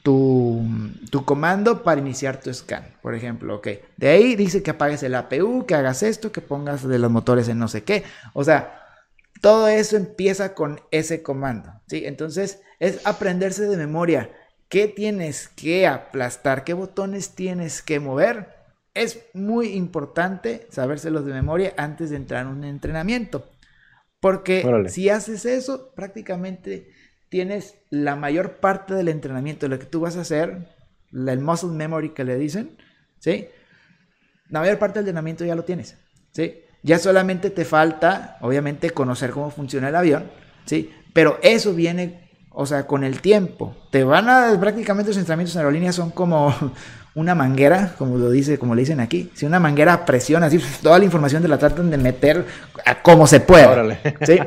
[0.08, 0.66] tu,
[1.12, 3.68] tu, comando para iniciar tu scan, por ejemplo, ok.
[3.98, 7.50] De ahí dice que apagues el APU, que hagas esto, que pongas de los motores
[7.50, 8.06] en no sé qué.
[8.32, 8.86] O sea,
[9.42, 12.06] todo eso empieza con ese comando, ¿sí?
[12.06, 14.30] Entonces, es aprenderse de memoria
[14.70, 18.56] qué tienes que aplastar, qué botones tienes que mover
[18.94, 23.46] es muy importante sabérselos de memoria antes de entrar en un entrenamiento.
[24.22, 26.94] Porque si haces eso, prácticamente
[27.30, 30.68] tienes la mayor parte del entrenamiento, lo que tú vas a hacer,
[31.12, 32.78] el muscle memory que le dicen,
[33.20, 33.48] ¿sí?
[34.50, 35.98] La mayor parte del entrenamiento ya lo tienes,
[36.32, 36.62] ¿sí?
[36.84, 40.30] Ya solamente te falta, obviamente, conocer cómo funciona el avión,
[40.66, 40.94] ¿sí?
[41.14, 43.76] Pero eso viene, o sea, con el tiempo.
[43.92, 46.54] Te van a, prácticamente los entrenamientos en aerolínea son como
[47.16, 50.60] una manguera, como lo dice, como le dicen aquí, si una manguera a presión, así
[50.82, 52.46] toda la información te la tratan de meter
[52.86, 54.00] a como se pueda.
[54.22, 54.40] ¿sí?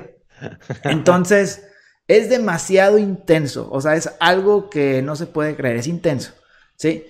[0.85, 1.70] Entonces,
[2.11, 6.33] es demasiado intenso, o sea, es algo que no se puede creer, es intenso.
[6.75, 7.05] ¿sí?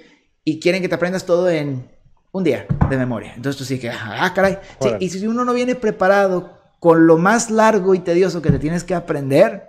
[0.45, 1.89] Y quieren que te aprendas todo en
[2.33, 3.33] un día de memoria.
[3.35, 4.59] Entonces tú sí que, ah, caray.
[4.99, 8.85] y si uno no viene preparado con lo más largo y tedioso que te tienes
[8.85, 9.69] que aprender,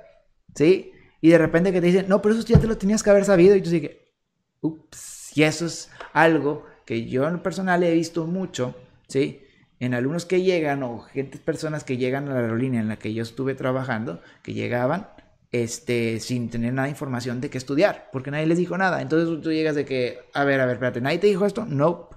[0.54, 0.92] ¿sí?
[1.22, 3.24] Y de repente que te dicen, no, pero eso ya te lo tenías que haber
[3.24, 3.56] sabido.
[3.56, 4.12] Y tú sí que,
[4.60, 8.76] ups, y eso es algo que yo en personal he visto mucho,
[9.08, 9.46] ¿sí?
[9.80, 13.14] En alumnos que llegan o gente, personas que llegan a la aerolínea en la que
[13.14, 15.08] yo estuve trabajando, que llegaban
[15.52, 19.02] este, sin tener nada de información de qué estudiar, porque nadie les dijo nada.
[19.02, 21.66] Entonces tú llegas de que, a ver, a ver, espérate, ¿nadie te dijo esto?
[21.66, 22.10] No.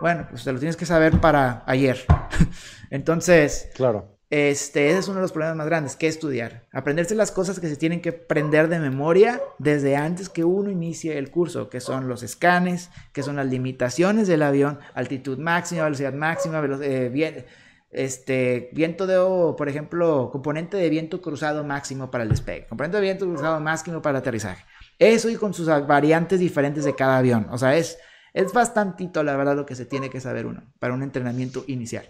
[0.00, 2.04] Bueno, pues te lo tienes que saber para ayer.
[2.90, 4.14] Entonces, claro.
[4.30, 6.64] Este, ese es uno de los problemas más grandes, que estudiar.
[6.72, 11.18] Aprenderse las cosas que se tienen que aprender de memoria desde antes que uno inicie
[11.18, 16.14] el curso, que son los escanes, que son las limitaciones del avión, altitud máxima, velocidad
[16.14, 17.46] máxima, eh,
[17.94, 19.16] este, viento de,
[19.56, 24.02] por ejemplo, componente de viento cruzado máximo para el despegue, componente de viento cruzado máximo
[24.02, 24.64] para el aterrizaje.
[24.98, 27.46] Eso y con sus variantes diferentes de cada avión.
[27.50, 27.98] O sea, es,
[28.32, 32.08] es bastantito, la verdad, lo que se tiene que saber uno para un entrenamiento inicial.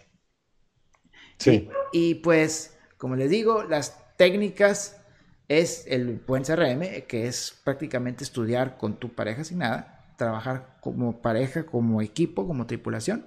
[1.38, 1.68] Sí.
[1.92, 5.00] Y, pues, como les digo, las técnicas
[5.48, 11.66] es el buen CRM, que es prácticamente estudiar con tu pareja nada trabajar como pareja,
[11.66, 13.26] como equipo, como tripulación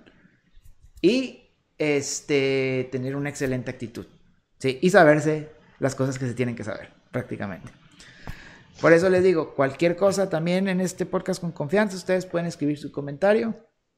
[1.01, 1.46] y
[1.77, 4.05] este, tener una excelente actitud.
[4.59, 4.79] ¿sí?
[4.81, 7.71] Y saberse las cosas que se tienen que saber, prácticamente.
[8.81, 12.77] Por eso les digo, cualquier cosa también en este podcast con confianza, ustedes pueden escribir
[12.77, 13.55] su comentario.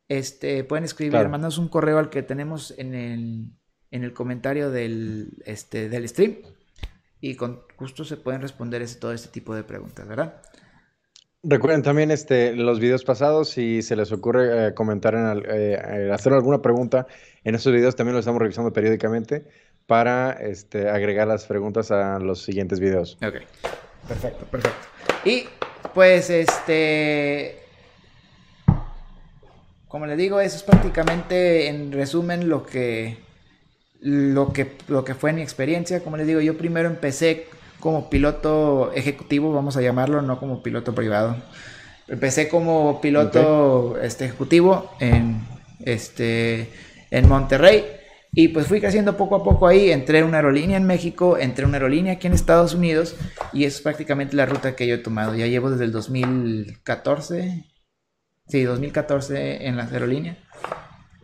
[0.08, 1.50] Este, pueden escribir, claro.
[1.60, 3.52] un correo al que tenemos en el,
[3.92, 6.38] en el comentario del, este, del stream
[7.22, 10.42] y con gusto se pueden responder ese, todo este tipo de preguntas, ¿verdad?
[11.42, 16.34] Recuerden también este, los videos pasados, si se les ocurre eh, comentar, en eh, hacer
[16.34, 17.08] alguna pregunta
[17.46, 19.46] en estos videos, también lo estamos revisando periódicamente
[19.88, 23.18] para este, agregar las preguntas a los siguientes videos.
[23.26, 23.36] Ok,
[24.08, 24.88] perfecto, perfecto.
[25.24, 25.46] Y
[25.94, 27.60] pues este,
[29.88, 33.18] como les digo, eso es prácticamente en resumen lo que
[34.02, 36.02] lo que, lo que fue mi experiencia.
[36.02, 37.48] Como les digo, yo primero empecé
[37.80, 41.38] como piloto ejecutivo, vamos a llamarlo, no como piloto privado.
[42.08, 45.48] Empecé como piloto este, ejecutivo en,
[45.80, 46.70] este,
[47.12, 47.86] en Monterrey
[48.32, 49.92] y pues fui creciendo poco a poco ahí.
[49.92, 53.16] Entré en una aerolínea en México, entré en una aerolínea aquí en Estados Unidos
[53.54, 55.36] y es prácticamente la ruta que yo he tomado.
[55.36, 57.66] Ya llevo desde el 2014,
[58.48, 60.38] sí, 2014 en la aerolínea.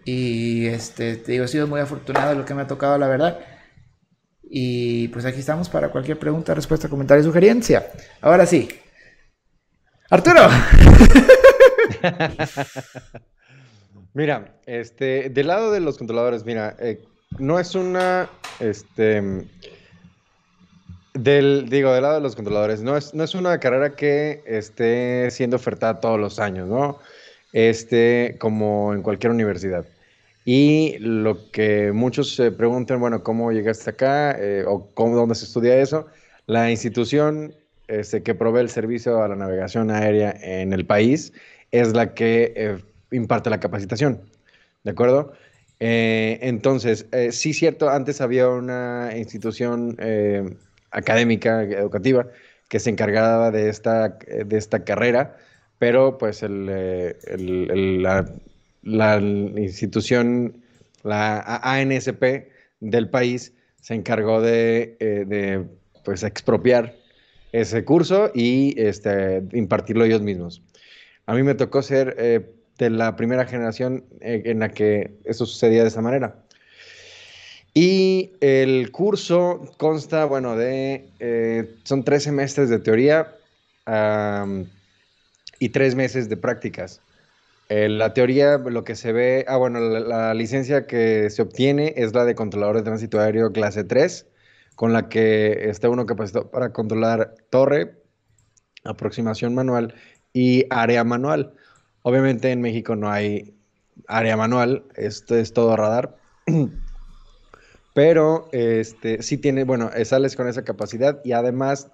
[0.04, 3.08] Y este, te digo, he sido muy afortunado de lo que me ha tocado, la
[3.08, 3.40] verdad.
[4.50, 7.92] Y pues aquí estamos para cualquier pregunta, respuesta, comentario, sugerencia.
[8.22, 8.70] Ahora sí.
[10.10, 10.42] Arturo.
[14.14, 17.02] mira, este, del lado de los controladores, mira, eh,
[17.40, 18.30] no es una,
[18.60, 19.46] este,
[21.14, 25.32] del, digo, del lado de los controladores, no es, no es una carrera que esté
[25.32, 27.00] siendo ofertada todos los años, ¿no?
[27.52, 29.86] Este, como en cualquier universidad.
[30.48, 34.38] Y lo que muchos se preguntan, bueno, ¿cómo llegaste acá?
[34.40, 36.06] Eh, ¿O cómo, dónde se estudia eso?
[36.46, 37.56] La institución
[37.88, 41.34] este, que provee el servicio a la navegación aérea en el país
[41.72, 42.78] es la que eh,
[43.10, 44.22] imparte la capacitación,
[44.84, 45.34] ¿de acuerdo?
[45.80, 49.98] Eh, entonces, sí, cierto, antes había una institución
[50.92, 52.28] académica, educativa,
[52.70, 55.38] que se encargaba de esta, de esta carrera,
[55.80, 58.26] pero pues el, la
[58.86, 60.62] la institución,
[61.04, 62.24] la ANSP
[62.80, 65.64] del país, se encargó de, eh,
[66.04, 66.96] pues, expropiar
[67.52, 70.62] ese curso y este, impartirlo ellos mismos.
[71.26, 75.46] A mí me tocó ser eh, de la primera generación eh, en la que eso
[75.46, 76.36] sucedía de esa manera.
[77.74, 83.36] Y el curso consta, bueno, de, son tres semestres de teoría
[85.60, 87.02] y tres meses de prácticas.
[87.68, 92.14] Eh, la teoría, lo que se ve, ah, bueno, la, licencia que se obtiene es
[92.14, 94.28] la de controlador de tránsito aéreo clase 3,
[94.76, 98.04] con la que está uno capacitado para controlar torre,
[98.84, 99.96] aproximación manual
[100.32, 101.56] y área manual.
[102.04, 103.56] Obviamente en México no hay
[104.08, 106.18] área manual, esto es todo radar.
[107.96, 111.92] Pero este, sí tiene, bueno, eh, sales con esa capacidad y además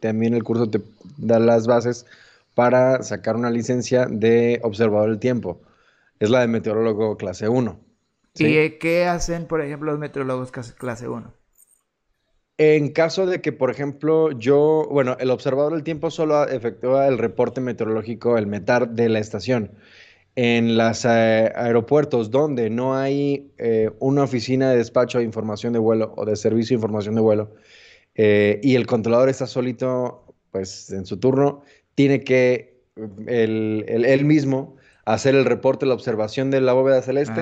[0.00, 0.80] también el curso te
[1.18, 2.06] da las bases
[2.56, 5.60] para sacar una licencia de observador del tiempo.
[6.18, 7.78] Es la de meteorólogo clase 1.
[8.38, 11.34] ¿Y qué hacen, por ejemplo, los meteorólogos clase 1?
[12.56, 17.18] En caso de que, por ejemplo, yo, bueno, el observador del tiempo solo efectúa el
[17.18, 19.72] reporte meteorológico, el METAR de la estación.
[20.34, 25.78] En los eh, aeropuertos donde no hay eh, una oficina de despacho de información de
[25.78, 27.54] vuelo o de servicio de información de vuelo
[28.14, 31.62] eh, y el controlador está solito, pues en su turno,
[31.96, 32.76] tiene que
[33.26, 37.40] él mismo hacer el reporte, la observación de la bóveda celeste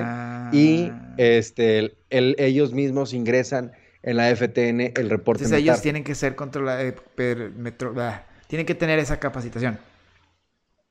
[0.51, 1.15] y ah.
[1.17, 5.43] este, ellos mismos ingresan en la FTN el reporte.
[5.43, 7.51] Entonces ellos tienen que ser controlados, eh,
[7.97, 9.79] ah, tienen que tener esa capacitación.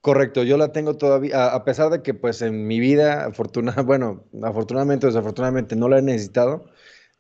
[0.00, 3.30] Correcto, yo la tengo todavía, a, pesar de que pues en mi vida,
[3.84, 6.66] bueno, afortunadamente o desafortunadamente no la he necesitado,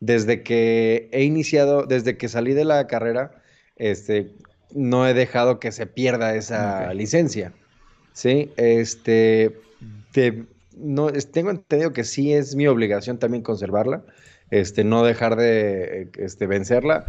[0.00, 3.40] desde que he iniciado, desde que salí de la carrera,
[3.76, 4.34] este,
[4.74, 7.52] no he dejado que se pierda esa licencia.
[8.12, 9.60] Sí, este,
[10.76, 14.04] no, tengo entendido que sí es mi obligación también conservarla,
[14.50, 17.06] este, no dejar de este, vencerla.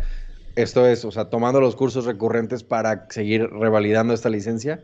[0.56, 4.84] Esto es, o sea, tomando los cursos recurrentes para seguir revalidando esta licencia,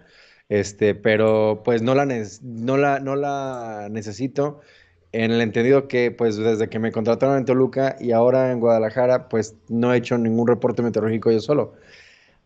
[0.49, 4.59] este, pero pues no la, no la, no la necesito
[5.13, 9.29] en el entendido que pues desde que me contrataron en Toluca y ahora en Guadalajara,
[9.29, 11.73] pues no he hecho ningún reporte meteorológico yo solo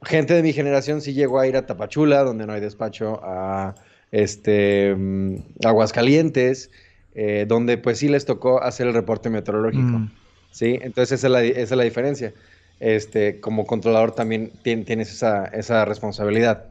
[0.05, 3.75] gente de mi generación sí llegó a ir a Tapachula, donde no hay despacho, a
[4.11, 6.69] este, mm, Aguascalientes,
[7.15, 9.99] eh, donde pues sí les tocó hacer el reporte meteorológico.
[9.99, 10.11] Mm.
[10.51, 10.79] ¿sí?
[10.81, 12.33] Entonces esa es, la, diferencia.
[12.79, 16.65] Este, como controlador también tienes esa, responsabilidad.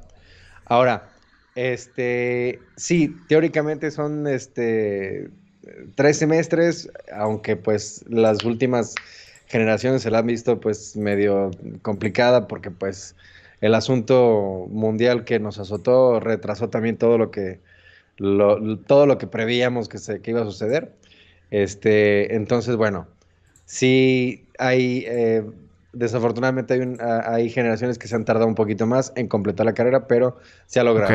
[0.65, 1.11] Ahora,
[1.55, 5.29] este, sí, teóricamente son este,
[5.95, 8.95] tres semestres, aunque pues las últimas
[9.47, 11.51] generaciones se la han visto pues medio
[11.83, 13.15] complicada porque pues
[13.61, 17.61] el asunto mundial que nos azotó retrasó también todo lo que
[18.17, 20.93] todo lo que prevíamos que, se, que iba a suceder.
[21.51, 23.07] Este, entonces, bueno,
[23.65, 25.43] sí hay, eh,
[25.93, 30.07] desafortunadamente hay, hay generaciones que se han tardado un poquito más en completar la carrera,
[30.07, 31.15] pero se ha logrado.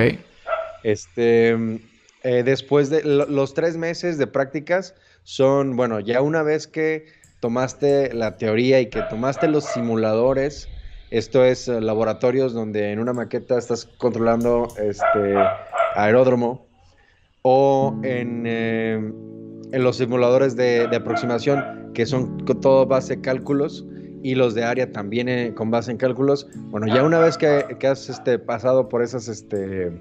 [0.83, 1.57] Este,
[2.23, 7.05] eh, después de los tres meses de prácticas son, bueno, ya una vez que
[7.39, 10.67] tomaste la teoría y que tomaste los simuladores,
[11.11, 15.35] esto es eh, laboratorios donde en una maqueta estás controlando este
[15.95, 16.67] aeródromo
[17.41, 18.93] o en, eh,
[19.71, 23.85] en los simuladores de, aproximación que son todo base cálculos
[24.21, 26.47] y los de área también eh, con base en cálculos.
[26.69, 29.91] Bueno, ya una vez que, que has este, pasado por, esas, este,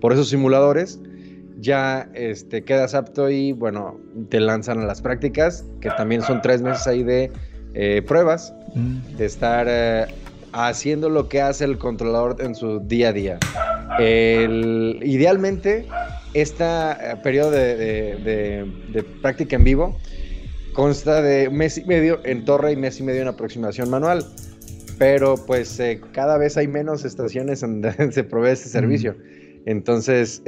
[0.00, 1.00] por esos simuladores,
[1.64, 3.98] ya este, quedas apto y bueno,
[4.28, 7.32] te lanzan a las prácticas, que también son tres meses ahí de
[7.72, 9.16] eh, pruebas, mm.
[9.16, 10.06] de estar eh,
[10.52, 13.38] haciendo lo que hace el controlador en su día a día.
[13.98, 15.86] idealmente,
[16.34, 16.64] este
[17.22, 18.70] periodo de,
[19.22, 19.98] práctica en vivo
[20.74, 24.26] consta de mes y medio en torre y mes y medio en aproximación manual.
[24.98, 25.80] Pero pues
[26.12, 29.16] cada vez hay menos estaciones donde se provee este servicio.
[29.66, 30.42] Entonces,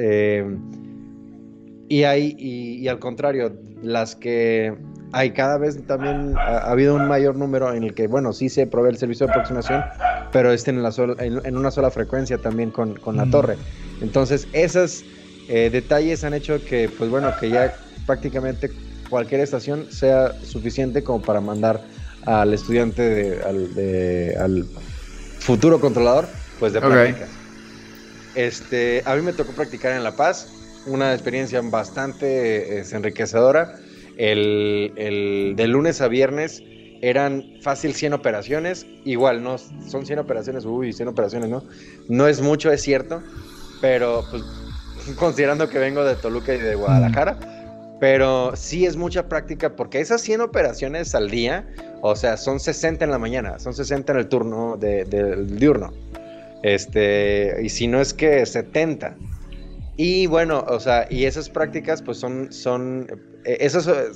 [1.89, 4.75] y hay, y, al contrario, las que
[5.13, 8.67] hay cada vez también ha, habido un mayor número en el que, bueno, sí se
[8.67, 9.85] provee el servicio de aproximación,
[10.33, 13.31] pero este en, la en, una sola frecuencia también con, con la mm.
[13.31, 13.57] torre.
[14.01, 15.05] Entonces, esos
[15.49, 18.71] eh, detalles han hecho que, pues bueno, que ya prácticamente
[19.09, 21.81] cualquier estación sea suficiente como para mandar
[22.25, 24.67] al estudiante, de, al,
[25.39, 26.27] futuro controlador,
[26.59, 27.29] pues de prácticas.
[28.35, 30.49] Este, a mí me tocó practicar en La Paz
[30.87, 33.77] una experiencia bastante enriquecedora.
[34.17, 36.63] El, el, de lunes a viernes
[37.03, 38.87] eran fácil 100 operaciones.
[39.05, 41.63] Igual, no son 100 operaciones, uy, 100 operaciones, ¿no?
[42.09, 43.23] No es mucho, es cierto,
[43.81, 44.43] pero pues
[45.19, 47.39] considerando que vengo de Toluca y de Guadalajara,
[48.01, 51.67] pero sí es mucha práctica porque esas 100 operaciones al día,
[52.03, 55.93] o sea, son 60 en la mañana, son 60 en el turno de, del diurno.
[56.63, 59.15] Este, y si no es que 70.
[59.97, 63.07] Y bueno, o sea, y esas prácticas pues son, son,
[63.45, 64.11] eh, esas eh,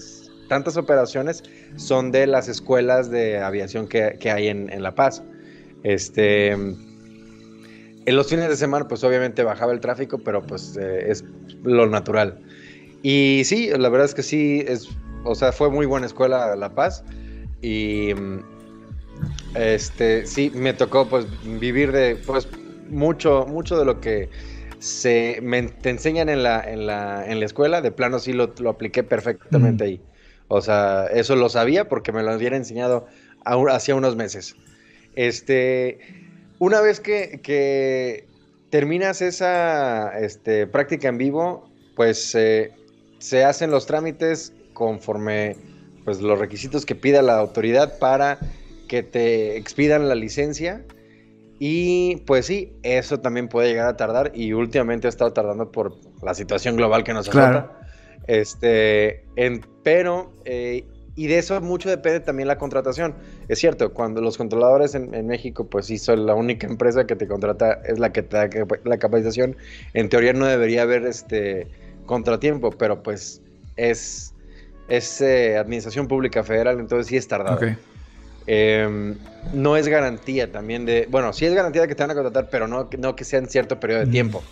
[0.49, 1.43] tantas operaciones
[1.77, 5.23] son de las escuelas de aviación que, hay en, La Paz.
[5.83, 11.25] Este, en los fines de semana pues obviamente bajaba el tráfico, pero pues eh, es
[11.63, 12.39] lo natural.
[13.03, 14.89] Y sí, la verdad es que sí, es,
[15.25, 17.03] o sea, fue muy buena escuela La Paz
[17.63, 18.11] y
[19.55, 21.27] este, sí, me tocó pues
[21.59, 22.49] vivir de pues
[22.89, 24.29] mucho, mucho de lo que
[24.81, 28.53] se me, te enseñan en la, en, la, en la escuela, de plano sí lo,
[28.59, 30.01] lo apliqué perfectamente ahí.
[30.49, 33.07] O sea, eso lo sabía porque me lo habían enseñado
[33.45, 34.57] hacía unos meses.
[35.15, 35.99] Este,
[36.59, 38.27] una vez que, que
[38.71, 42.37] terminas esa este, práctica en vivo, pues
[43.19, 45.57] se hacen los trámites conforme
[46.05, 48.39] pues, los requisitos que pida la autoridad para
[48.89, 50.83] que te expidan la licencia
[51.63, 55.95] y pues sí, eso también puede llegar a tardar y últimamente ha estado tardando por
[56.23, 57.79] la situación global que nos azota.
[58.27, 60.87] Este, en, pero eh,
[61.17, 63.15] y de eso mucho depende también la contratación.
[63.49, 67.29] Es cierto, cuando los controladores en, México, pues sí, son la única empresa que te
[67.29, 68.49] contrata, es la que te da
[68.85, 69.55] la capacitación.
[69.93, 71.67] En teoría no debería haber este
[72.07, 73.43] contratiempo, pero pues
[73.77, 74.33] es,
[74.89, 77.61] es eh, administración pública federal, entonces sí es tardado.
[78.53, 79.17] Em,
[79.53, 82.49] no es garantía también de, bueno, sí es garantía de que te van a contratar,
[82.51, 84.11] pero no, no que sea en cierto periodo de mm.
[84.11, 84.43] tiempo,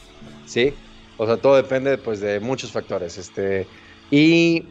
[0.47, 0.73] ¿sí?
[1.17, 3.19] O sea, todo depende pues de muchos factores.
[3.19, 3.67] Este,
[4.09, 4.69] y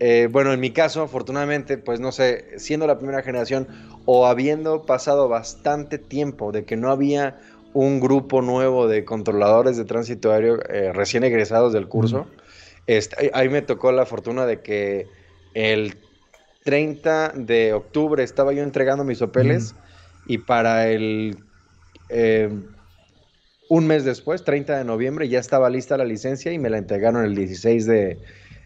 [0.00, 3.68] eh, bueno, en mi caso, afortunadamente, pues no sé, siendo la primera generación
[4.06, 7.38] o habiendo pasado bastante tiempo de que no había
[7.74, 12.26] un grupo nuevo de controladores de tránsito aéreo eh, recién egresados del curso,
[12.86, 15.08] este, ahí me tocó la fortuna de que
[15.52, 15.94] el
[16.64, 19.74] 30 de octubre estaba yo entregando mis papeles
[20.26, 21.38] y para el...
[22.08, 22.50] Eh,
[23.68, 27.24] un mes después, 30 de noviembre, ya estaba lista la licencia y me la entregaron
[27.24, 28.18] el 16 de,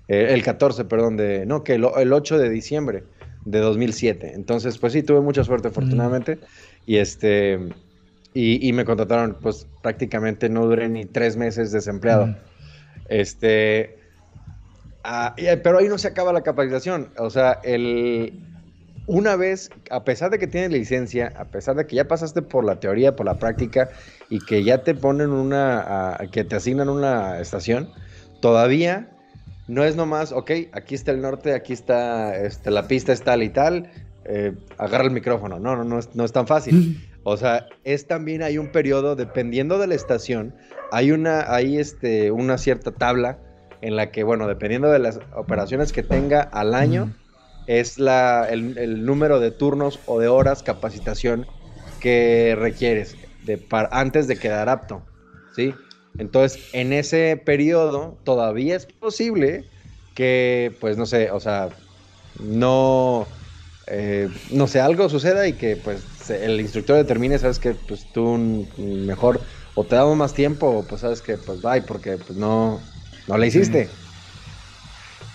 [0.09, 3.05] eh, el 14, perdón, de, no, que el, 8 de diciembre
[3.45, 4.33] de 2007.
[4.35, 6.39] Entonces, pues sí, tuve mucha suerte, afortunadamente.
[6.87, 7.59] Y este,
[8.35, 12.37] y, me contrataron, pues prácticamente no duré ni tres meses desempleado.
[13.09, 13.96] Este,
[15.07, 17.11] ah, pero ahí no se acaba la capacitación.
[17.19, 18.41] O sea, el,
[19.07, 22.65] una vez, a pesar de que tienes licencia, a pesar de que ya pasaste por
[22.65, 23.89] la teoría, por la práctica
[24.29, 27.89] y que ya te ponen una, que te asignan una estación,
[28.41, 29.11] todavía
[29.69, 33.43] no es nomás, ok, aquí está el norte, aquí está este, la pista es tal
[33.43, 33.91] y tal,
[34.25, 35.61] eh, agarra el micrófono.
[35.61, 37.01] No, no, no es, no es tan fácil.
[37.23, 40.55] O sea, es también hay un periodo, dependiendo de la estación,
[40.93, 43.39] hay una, hay este, una cierta tabla
[43.81, 47.15] en la que, bueno, dependiendo de las operaciones que tenga al año,
[47.67, 51.47] es la, el, número de turnos o de horas capacitación
[52.01, 55.03] que requieres de, antes de quedar apto,
[55.51, 55.75] ¿sí?
[56.19, 59.67] Entonces, en ese periodo todavía es posible
[60.15, 61.69] que, pues, no sé, o sea,
[62.39, 63.29] no,
[63.87, 68.37] eh, no sé, algo suceda y que, pues, el instructor determine, sabes que, pues, tú
[68.79, 69.43] mejor
[69.75, 72.81] o te damos más tiempo o, pues, sabes que, pues, bye, porque, pues, no,
[73.29, 73.89] no le hiciste.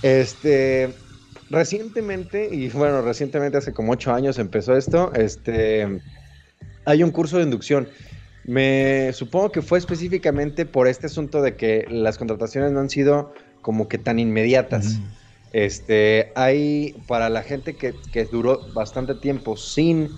[0.01, 0.93] Este,
[1.49, 6.01] recientemente, y bueno, recientemente hace como ocho años empezó esto, este,
[6.85, 7.87] hay un curso de inducción.
[8.43, 13.33] Me supongo que fue específicamente por este asunto de que las contrataciones no han sido
[13.61, 14.99] como que tan inmediatas.
[15.53, 17.93] Este, hay para la gente que,
[18.31, 20.09] duró bastante tiempo sin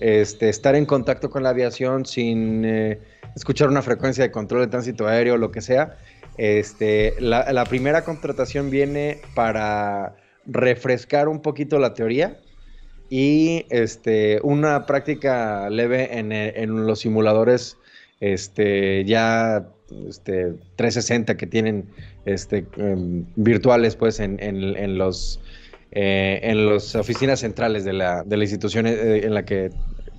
[0.00, 2.98] este, estar en contacto con la aviación, sin eh,
[3.36, 5.98] escuchar una frecuencia de control de tránsito aéreo, lo que sea.
[6.38, 10.16] Este, la, la primera contratación viene para
[10.46, 12.38] refrescar un poquito la teoría
[13.10, 17.76] y este, una práctica leve en, en los simuladores
[18.20, 19.68] este, ya
[20.08, 21.86] este, 360 que tienen
[22.24, 25.40] este, em, virtuales pues, en, en, los,
[25.92, 29.70] eh, en las oficinas centrales de la, de la institución eh, en la que,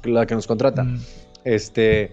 [0.03, 0.83] la que nos contrata.
[0.83, 0.99] Mm.
[1.45, 2.11] Este,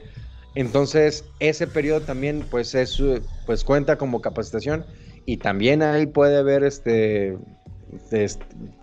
[0.56, 3.00] entonces, ese periodo también pues, es,
[3.44, 4.86] pues, cuenta como capacitación
[5.26, 7.36] y también ahí puede haber este,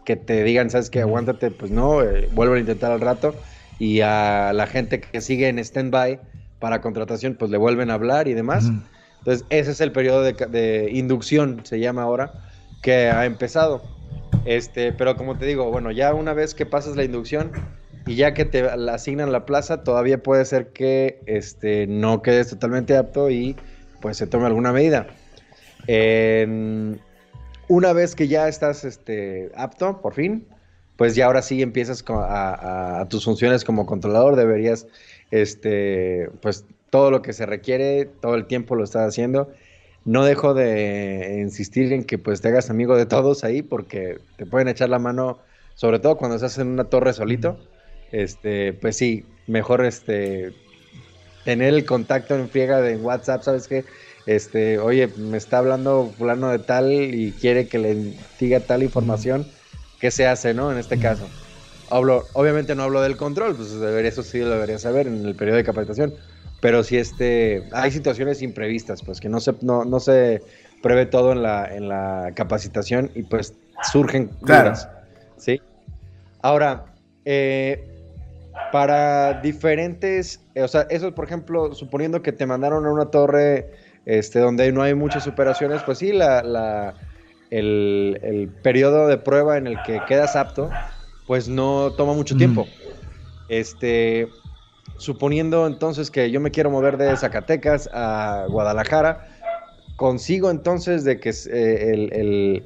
[0.05, 3.35] que te digan, sabes que aguántate, pues no, eh, vuelvo a intentar al rato.
[3.79, 6.19] Y a la gente que sigue en stand-by
[6.59, 8.69] para contratación, pues le vuelven a hablar y demás.
[9.17, 12.33] Entonces, ese es el periodo de, inducción, se llama ahora,
[12.83, 13.81] que ha empezado.
[14.45, 17.51] Este, pero como te digo, bueno, ya una vez que pasas la inducción
[18.05, 22.97] y ya que te asignan la plaza, todavía puede ser que este, no quedes totalmente
[22.97, 23.55] apto y
[24.01, 25.07] pues se tome alguna medida.
[25.87, 26.99] En
[27.69, 30.45] una vez que ya estás este, apto, por fin,
[30.97, 34.87] pues ya ahora sí empiezas a, tus funciones como controlador, deberías,
[35.31, 39.51] este, pues todo lo que se requiere, todo el tiempo lo estás haciendo.
[40.05, 44.45] No dejo de insistir en que pues te hagas amigo de todos ahí porque te
[44.45, 45.39] pueden echar la mano,
[45.75, 47.57] sobre todo cuando estás en una torre solito.
[48.13, 50.53] Este, pues sí, mejor este
[51.43, 53.83] tener el contacto en friega de WhatsApp, ¿sabes qué?
[54.25, 59.45] este, oye, me está hablando fulano de tal y quiere que le diga tal información,
[59.99, 60.71] ¿qué se hace, no?
[60.71, 61.27] En este caso.
[61.89, 65.35] Hablo, obviamente no hablo del control, pues debería, eso sí lo debería saber en el
[65.35, 66.13] periodo de capacitación,
[66.61, 70.41] pero si este, hay situaciones imprevistas, pues que no se, no, se
[70.81, 73.53] prevé todo en la, en la capacitación y pues
[73.91, 74.87] surgen dudas,
[75.37, 75.61] ¿sí?
[76.41, 76.85] Ahora,
[77.25, 77.92] eh,
[78.71, 83.71] para diferentes, o sea, eso por ejemplo, suponiendo que te mandaron a una torre
[84.05, 86.93] este, donde no hay muchas operaciones, pues sí, la,
[87.49, 90.69] el, periodo de prueba en el que quedas apto,
[91.27, 92.67] pues no toma mucho tiempo.
[93.49, 94.27] Este,
[94.97, 99.27] suponiendo entonces que yo me quiero mover de Zacatecas a Guadalajara,
[99.95, 102.63] consigo entonces de que eh,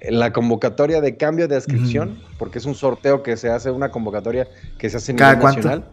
[0.00, 4.46] la convocatoria de cambio de inscripción, porque es un sorteo que se hace, una convocatoria
[4.78, 5.84] que se hace a nivel nacional.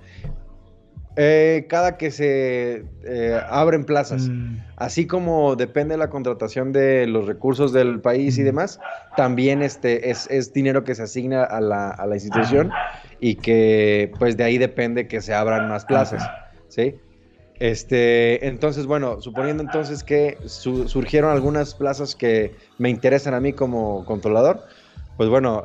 [1.15, 4.57] Eh, cada que se eh, abren plazas, mm.
[4.77, 8.79] así como depende la contratación de los recursos del país y demás,
[9.15, 12.71] también este es, dinero que se asigna a la, a la, institución
[13.19, 16.27] y que pues de ahí depende que se abran más plazas,
[16.67, 16.95] ¿sí?
[17.63, 24.03] Este, entonces, bueno, suponiendo entonces que surgieron algunas plazas que me interesan a mí como
[24.03, 24.65] controlador,
[25.15, 25.63] pues bueno,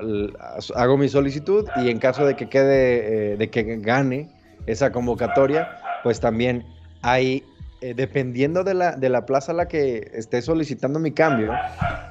[0.77, 4.29] hago mi solicitud y en caso de que quede, eh, de que gane
[4.69, 6.65] esa convocatoria, pues también
[7.03, 7.45] hay,
[7.81, 11.53] eh, dependiendo de la, de la plaza a la que esté solicitando mi cambio,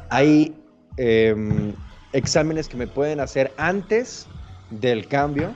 [0.10, 0.54] hay
[0.98, 1.74] em,
[2.12, 4.28] exámenes que me pueden hacer antes
[4.70, 5.56] del cambio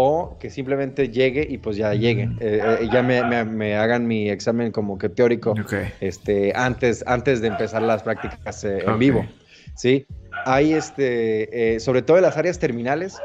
[0.00, 4.70] o que simplemente llegue y pues ya llegue, eh, eh, ya me, hagan mi examen
[4.70, 5.56] como que teórico
[6.00, 9.26] este, antes, antes de empezar las prácticas en vivo.
[9.74, 10.06] ¿sí?
[10.46, 13.20] Hay, este, sobre todo en las áreas terminales,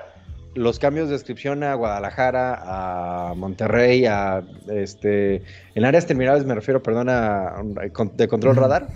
[0.55, 5.43] los cambios de descripción a Guadalajara, a Monterrey, a este,
[5.75, 7.53] en áreas terminales me refiero, perdón, a,
[8.15, 8.87] de control radar,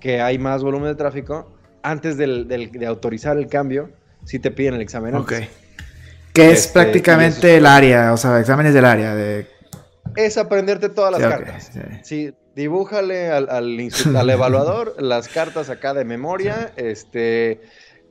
[0.00, 3.90] que hay más volumen de tráfico, antes de autorizar el cambio,
[4.24, 5.14] sí te piden el examen.
[5.14, 5.34] Ok.
[6.36, 9.14] Que es este, prácticamente el área, o sea, exámenes del área.
[9.14, 9.46] De...
[10.16, 11.72] Es aprenderte todas las cartas.
[12.02, 12.32] sí.
[12.54, 17.60] dibújale al, al, al evaluador las cartas acá de memoria, este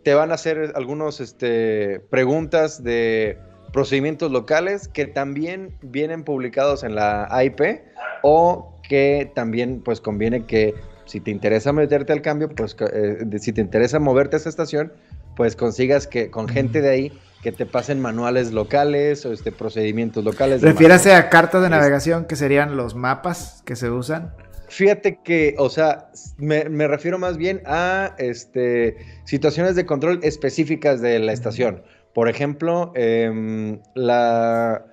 [0.06, 3.40] te van a hacer algunos este, preguntas de
[3.74, 7.82] procedimientos locales que también vienen publicados en la AIP
[8.22, 13.52] o que también pues conviene que si te interesa meterte al cambio, pues eh, si
[13.52, 14.94] te interesa moverte a esa estación,
[15.36, 20.24] pues consigas que con gente de ahí que te pasen manuales locales o este procedimientos
[20.24, 20.62] locales.
[20.62, 24.34] Refiérase a cartas de navegación que serían los mapas que se usan.
[24.68, 31.20] Fíjate que, o sea, me, refiero más bien a este, situaciones de control específicas de
[31.20, 31.84] la estación.
[32.14, 34.86] Por ejemplo, em, la,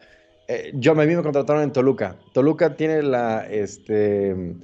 [0.49, 2.17] eh, yo me vi me contrataron en Toluca.
[2.35, 4.57] Toluca tiene la, este,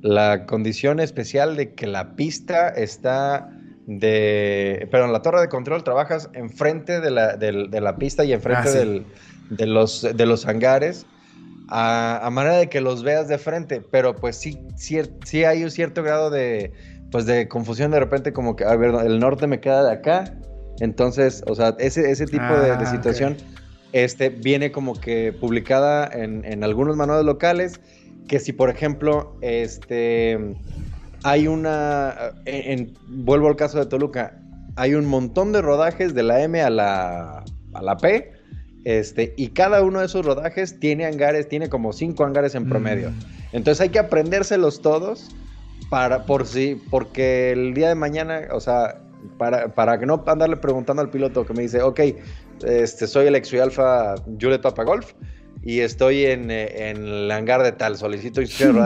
[0.00, 3.50] la condición especial de que la pista está
[3.86, 8.68] de, perdón, la torre de control trabajas enfrente de la, de, la pista y enfrente
[8.68, 9.04] ah,
[9.50, 11.06] de, los, de los hangares
[11.68, 16.02] a, manera de que los veas de frente, pero pues sí, sí, hay un cierto
[16.02, 16.72] grado de,
[17.10, 20.34] pues de confusión de repente como que, a ver, el norte me queda de acá,
[20.80, 23.36] entonces, o sea, ese, ese tipo de, ah, situación
[23.92, 27.80] este, viene como que publicada en, algunos manuales locales,
[28.28, 30.38] que si por ejemplo, este,
[31.26, 34.38] hay una, en, vuelvo al caso de Toluca,
[34.76, 38.32] hay un montón de rodajes de la M a la, a la P,
[38.84, 43.10] este, y cada uno de esos rodajes tiene hangares, tiene como cinco hangares en promedio.
[43.10, 43.14] Mm.
[43.56, 45.34] Entonces hay que aprendérselos todos
[45.90, 49.00] para, por si, porque el día de mañana, o sea,
[49.36, 52.00] para, para que no andarle preguntando al piloto que me dice, ok,
[52.64, 55.12] este, soy el ex alfa Juliet Papa Golf
[55.62, 58.76] y estoy en, eh, en, el hangar de tal, solicito instrucción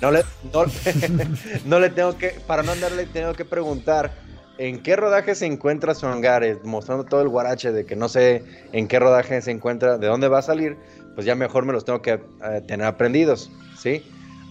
[0.00, 0.64] No le, no,
[1.66, 4.12] no le tengo que, para no andarle, tengo que preguntar
[4.58, 8.42] en qué rodaje se encuentra su hangar, mostrando todo el guarache de que no sé
[8.72, 10.76] en qué rodaje se encuentra, de dónde va a salir,
[11.14, 14.02] pues ya mejor me los tengo que eh, tener aprendidos, ¿sí?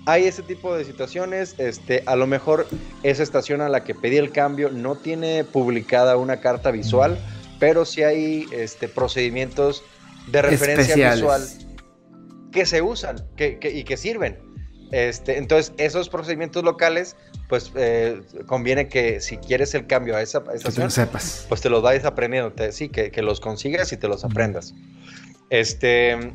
[0.05, 2.65] Hay ese tipo de situaciones, este, a lo mejor
[3.03, 7.18] esa estación a la que pedí el cambio no tiene publicada una carta visual,
[7.59, 9.84] pero sí hay este, procedimientos
[10.28, 11.44] de referencia visual
[12.52, 14.48] que se usan y que sirven.
[14.92, 17.18] Este, entonces, esos procedimientos locales,
[17.50, 21.46] pues eh, conviene que si quieres el cambio a esa estación, sepas.
[21.50, 24.74] pues te los vayas aprendiendo, sí, que, los consigas y te los aprendas.
[25.50, 26.34] Este,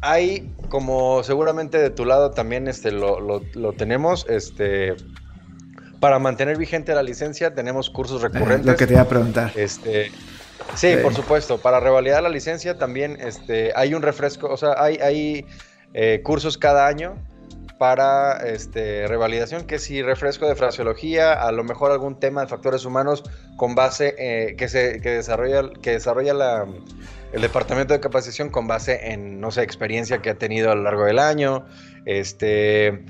[0.00, 3.40] hay, como seguramente de tu lado también este, lo,
[3.76, 4.96] tenemos, este,
[6.00, 8.66] para mantener vigente la licencia tenemos cursos recurrentes.
[8.66, 9.52] lo que te iba a preguntar.
[9.54, 10.10] Este,
[10.74, 14.96] sí, por supuesto, para revalidar la licencia también este, hay un refresco, o sea, hay,
[14.96, 15.46] hay
[15.94, 17.16] eh, cursos cada año
[17.78, 22.84] para este, revalidación, que si refresco de fraseología, a lo mejor algún tema de factores
[22.84, 23.22] humanos
[23.56, 26.66] con base eh, que, se, que desarrolla, que desarrolla la,
[27.32, 30.82] el departamento de capacitación con base en, no sé, experiencia que ha tenido a lo
[30.82, 31.66] largo del año,
[32.04, 33.04] este,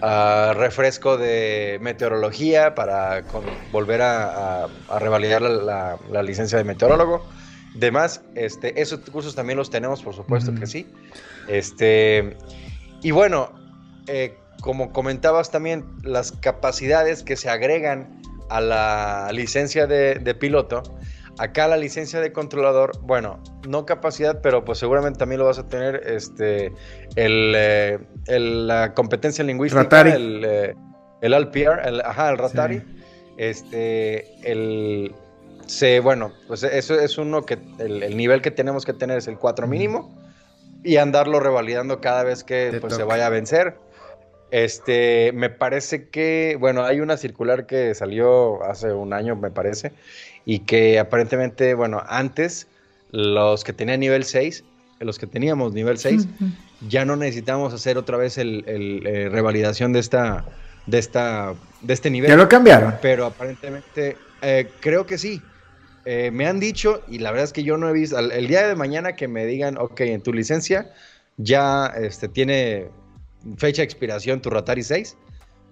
[0.00, 3.24] refresco de meteorología para
[3.72, 7.26] volver a, a, revalidar la, la, licencia de meteorólogo.
[7.74, 10.86] Demás, este, esos cursos también los tenemos, por supuesto que sí.
[11.48, 12.36] Este,
[13.02, 13.52] y bueno,
[14.06, 18.20] eh, como comentabas también, las capacidades que se agregan
[18.50, 20.82] a la licencia de, piloto,
[21.38, 25.66] acá la licencia de controlador, bueno, no capacidad, pero pues seguramente también lo vas a
[25.66, 26.72] tener, este,
[27.16, 30.74] el, eh, la competencia lingüística, el, eh,
[31.20, 32.82] el LPR, el, ajá, el Ratari.
[33.36, 35.14] este, el,
[35.66, 39.38] se, bueno, pues eso es uno que, el, nivel que tenemos que tener es el
[39.38, 40.14] 4 mínimo
[40.82, 43.76] y andarlo revalidando cada vez que pues, se vaya a vencer.
[44.50, 49.92] Este, me parece que, bueno, hay una circular que salió hace un año, me parece,
[50.44, 52.66] y que aparentemente, bueno, antes
[53.10, 54.64] los que tenían nivel 6,
[55.00, 56.26] los que teníamos nivel 6,
[56.88, 60.44] ya no necesitamos hacer otra vez el, eh, revalidación de esta,
[60.86, 62.30] de esta, de este nivel.
[62.30, 62.94] Ya lo cambiaron.
[63.02, 65.42] Pero aparentemente, eh, creo que sí.
[66.04, 68.66] Eh, me han dicho, y la verdad es que yo no he visto, el, día
[68.66, 70.90] de mañana que me digan, ok, en tu licencia
[71.36, 72.88] ya este, tiene
[73.56, 75.16] fecha de expiración tu Rotary 6,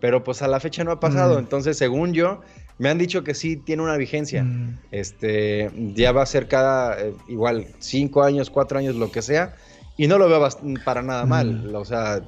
[0.01, 1.37] pero pues a la fecha no ha pasado.
[1.37, 1.39] Mm.
[1.39, 2.41] Entonces, según yo,
[2.79, 4.45] me han dicho que sí tiene una vigencia.
[4.45, 4.79] Mm.
[4.91, 9.55] Este, ya va a ser cada, eh, igual, 5 años, 4 años, lo que sea.
[9.97, 10.47] Y no lo veo
[10.85, 11.29] para nada mm.
[11.29, 11.75] mal.
[11.75, 12.21] O sea,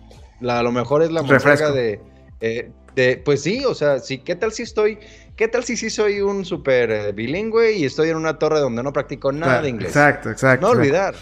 [0.46, 2.00] a lo mejor es la muestra de,
[2.40, 4.98] eh, de, pues sí, o sea, sí, ¿qué tal si estoy,
[5.36, 8.82] qué tal si sí soy un súper eh, bilingüe y estoy en una torre donde
[8.82, 9.90] no practico nada de inglés?
[9.90, 10.66] Exacto, exacto.
[10.66, 11.14] No olvidar.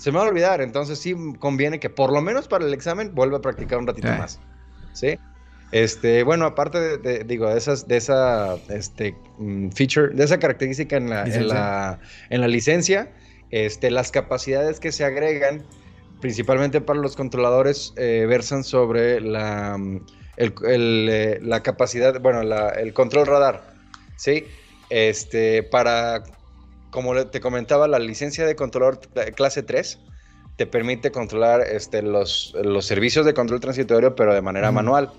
[0.00, 3.14] Se me va a olvidar, entonces sí conviene que por lo menos para el examen
[3.14, 4.40] vuelva a practicar un ratito más.
[4.94, 5.18] ¿Sí?
[5.72, 10.96] Este, bueno, aparte de, digo, de esas, de esa este, mm, feature, de esa característica
[10.96, 13.12] en la, en la, en la licencia,
[13.50, 15.64] este, las capacidades que se agregan,
[16.22, 20.06] principalmente para los controladores, eh, versan sobre la, mm,
[20.38, 20.54] el,
[21.10, 23.74] eh, la capacidad, bueno, el control radar,
[24.16, 24.46] ¿sí?
[24.88, 26.22] Este, para,
[26.90, 29.00] como te comentaba, la licencia de controlador
[29.34, 29.98] clase 3
[30.56, 35.10] te permite controlar este, los, los servicios de control transitorio, pero de manera manual.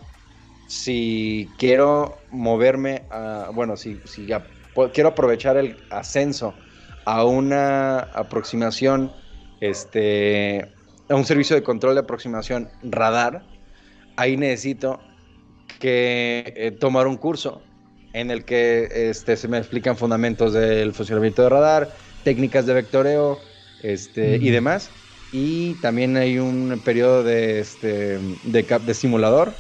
[0.67, 4.28] Si quiero moverme a, bueno, si, si
[4.93, 6.53] quiero aprovechar el ascenso
[7.05, 9.11] a una aproximación,
[9.61, 10.72] este,
[11.09, 13.43] a un servicio de control de aproximación radar,
[14.17, 14.99] ahí necesito
[15.80, 17.61] que eh, tomar un curso
[18.14, 21.91] en el que este, se me explican fundamentos del funcionamiento de radar,
[22.24, 23.39] técnicas de vectoreo
[23.82, 24.89] este, y demás.
[25.32, 29.53] Y también hay un periodo de, este, de, de simulador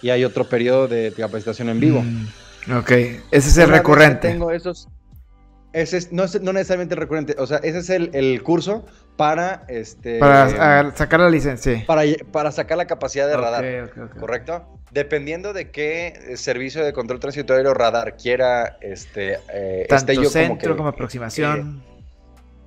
[0.00, 2.02] y hay otro periodo de capacitación en vivo.
[2.02, 4.28] Mm, ok, ese es el recurrente.
[4.28, 4.88] Tengo esos.
[5.74, 10.94] Ese es, no, no necesariamente recurrente, o sea, ese es el, curso para este para
[10.94, 11.82] sacar la licencia.
[11.84, 13.90] Para, para sacar la capacidad de radar.
[14.20, 14.78] ¿Correcto?
[14.92, 20.88] Dependiendo de qué servicio de control transitorio radar quiera este eh, Tanto yo centro como,
[20.90, 21.82] aproximación.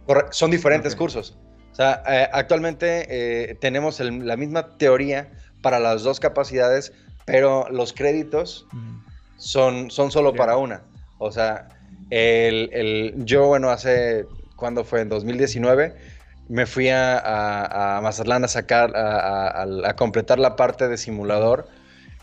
[0.05, 1.37] Eh, son diferentes cursos.
[1.71, 5.31] O sea, eh, actualmente eh, tenemos la misma teoría
[5.61, 6.91] para las dos capacidades,
[7.23, 8.67] pero los créditos
[9.37, 10.81] son, son solo para una.
[11.19, 11.69] O sea,
[13.25, 14.25] yo, bueno, hace,
[14.55, 15.01] ¿cuándo fue?
[15.01, 15.95] En 2019,
[16.49, 21.67] me fui a, Mazatlán a sacar, a, completar la parte de simulador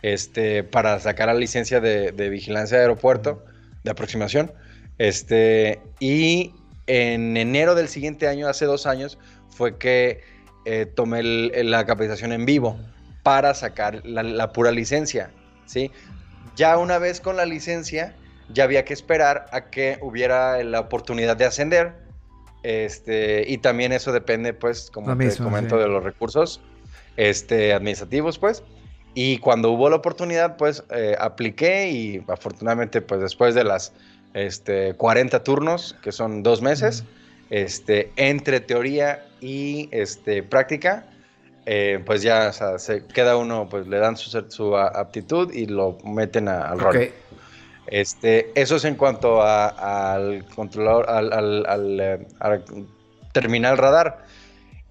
[0.03, 3.45] este, para sacar la licencia de, vigilancia de aeropuerto,
[3.83, 4.53] de aproximación.
[4.99, 6.55] Este, y
[6.87, 9.19] en enero del siguiente año, hace dos años,
[9.51, 10.23] fue que
[10.65, 12.79] eh, tomé la capacitación en vivo
[13.23, 15.31] para sacar la, pura licencia,
[15.67, 15.91] ¿sí?
[16.57, 18.15] Ya una vez con la licencia,
[18.53, 21.95] ya había que esperar a que hubiera la oportunidad de ascender,
[22.63, 26.61] este, y también eso depende, pues, como te comento, de los recursos
[27.17, 28.63] este, administrativos, pues.
[29.15, 33.93] Y cuando hubo la oportunidad, pues, eh, apliqué y afortunadamente, pues, después de las
[34.33, 37.05] este, 40 turnos, que son dos meses,
[37.51, 41.07] este, entre teoría y este, práctica,
[41.67, 46.79] eh, pues ya, se queda uno, pues le dan su, aptitud y lo meten al
[46.79, 47.11] rol.
[47.87, 52.27] Este, eso es en cuanto al controlador, al, eh,
[53.33, 54.25] terminal radar.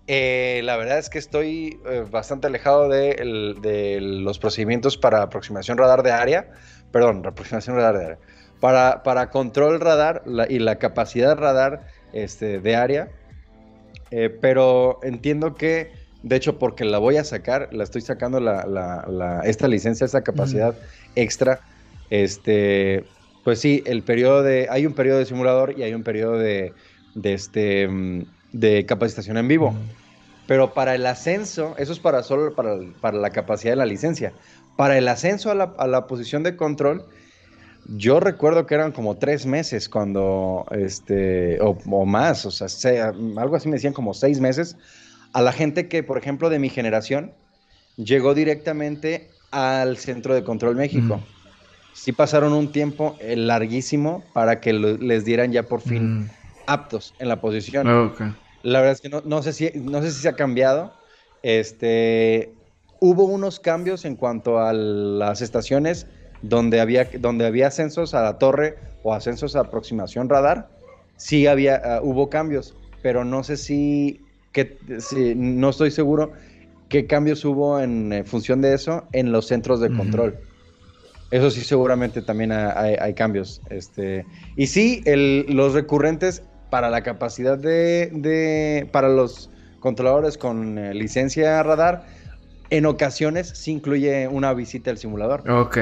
[0.05, 1.79] Eh, la verdad es que estoy
[2.11, 6.51] bastante alejado de, los procedimientos para aproximación radar de área,
[6.91, 8.19] perdón, aproximación radar de área,
[8.59, 13.09] para, para control radar y la capacidad radar este, de área,
[14.41, 19.67] pero entiendo que de hecho, porque la voy a sacar, la estoy sacando la, esta
[19.67, 20.73] licencia, esta capacidad
[21.15, 21.59] extra.
[22.09, 23.05] Este,
[23.43, 24.67] pues sí, el periodo de.
[24.69, 26.73] Hay un periodo de simulador y hay un periodo de,
[27.15, 29.73] de este, mm, de capacitación en vivo.
[30.47, 34.33] Pero para el ascenso, eso es para solo para, para, la capacidad de la licencia.
[34.75, 37.05] Para el ascenso a la, a la posición de control,
[37.87, 43.55] yo recuerdo que eran como tres meses cuando, este, o, o más, o sea, algo
[43.55, 44.77] así me decían como seis meses
[45.33, 47.31] a la gente que, por ejemplo, de mi generación,
[47.97, 51.17] llegó directamente al Centro de Control México.
[51.17, 51.32] Mm.
[51.93, 56.29] Sí pasaron un tiempo eh, larguísimo para que les dieran ya por fin mm.
[56.65, 57.87] aptos en la posición.
[57.87, 60.93] Ah, la verdad es que no, sé si, no sé si se ha cambiado.
[61.43, 62.53] Este,
[62.99, 66.07] hubo unos cambios en cuanto a las estaciones
[66.41, 70.69] donde había, donde había ascensos a la torre o ascensos a aproximación radar,
[71.17, 74.21] sí había, ah, hubo cambios, pero no sé si,
[74.51, 76.31] que, si, no estoy seguro
[76.89, 80.37] qué cambios hubo en, eh, función de eso en los centros de control.
[81.33, 83.59] Eso sí, seguramente también hay, cambios.
[83.71, 84.23] Este,
[84.55, 85.01] y sí,
[85.47, 92.05] los recurrentes para la capacidad de, para los controladores con eh, licencia radar,
[92.69, 95.49] en ocasiones sí incluye una visita al simulador.
[95.49, 95.79] Ok.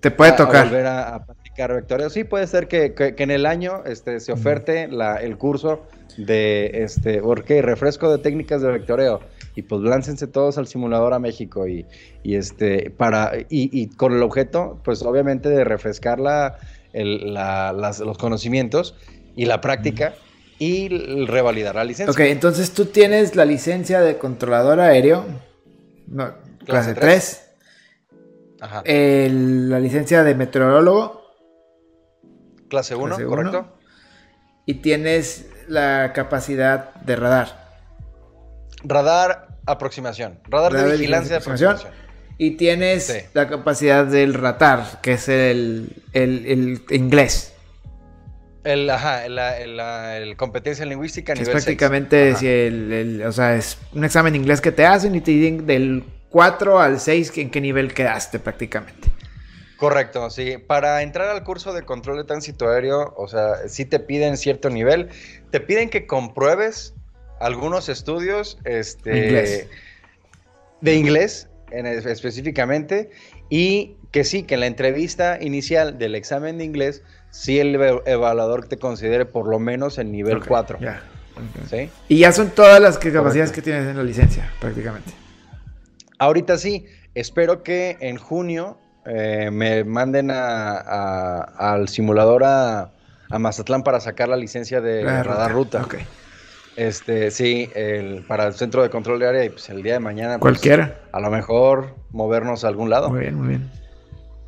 [0.00, 0.64] Te puede tocar.
[0.64, 2.10] volver a, practicar vectoreo.
[2.10, 7.20] Sí, puede ser que, en el año este, se oferte la, el curso de, este,
[7.46, 7.62] qué?
[7.62, 9.20] refresco de técnicas de vectoreo
[9.56, 11.86] y pues láncense todos al simulador a México y,
[12.24, 16.58] este para y, con el objeto pues obviamente de refrescar la,
[16.92, 18.94] los conocimientos
[19.36, 20.14] y la práctica
[20.58, 20.88] y
[21.26, 22.12] revalidar la licencia.
[22.12, 25.24] Ok, entonces tú tienes la licencia de controlador aéreo,
[26.64, 27.50] clase, 3,
[28.60, 28.82] Ajá.
[28.86, 31.22] la licencia de meteorólogo.
[32.68, 33.66] Clase 1, correcto.
[34.64, 37.64] y tienes la capacidad de radar.
[38.84, 40.38] Radar aproximación.
[40.48, 41.92] Radar, de, vigilancia de aproximación.
[42.36, 46.02] Y tienes la capacidad del radar, que es el,
[46.90, 47.52] inglés.
[48.64, 52.30] El, ajá, el, competencia lingüística a nivel Es prácticamente,
[52.66, 56.80] el, o sea, es un examen inglés que te hacen y te dicen del 4
[56.80, 59.08] al 6 en qué nivel quedaste prácticamente.
[59.76, 60.56] Correcto, sí.
[60.58, 64.70] Para entrar al curso de control de tránsito aéreo, o sea, sí te piden cierto
[64.70, 65.08] nivel.
[65.50, 66.94] Te piden que compruebes
[67.40, 69.68] algunos estudios este,
[70.80, 73.10] de inglés específicamente
[73.50, 78.68] y que sí, que en la entrevista inicial del examen de inglés, sí el evaluador
[78.68, 80.78] te considere por lo menos el nivel 4.
[82.08, 85.10] Y ya son todas las capacidades que tienes en la licencia, prácticamente.
[86.18, 92.90] Ahorita sí, espero que en junio eh, me manden al simulador a,
[93.30, 95.82] Mazatlán para sacar la licencia de radar ruta.
[95.82, 96.06] Okay.
[96.76, 100.00] Este, sí, el, para el centro de control de área y pues el día de
[100.00, 100.38] mañana.
[100.38, 101.00] Pues, Cualquiera.
[101.12, 103.10] A lo mejor movernos a algún lado.
[103.10, 103.70] Muy bien, muy bien.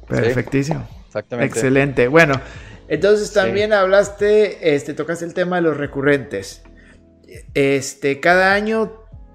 [0.08, 0.86] Perfectísimo.
[1.06, 1.52] exactamente.
[1.52, 2.08] Excelente.
[2.08, 2.40] Bueno,
[2.88, 6.62] entonces también hablaste, este, tocaste el tema de los recurrentes.
[7.54, 8.92] Este, cada año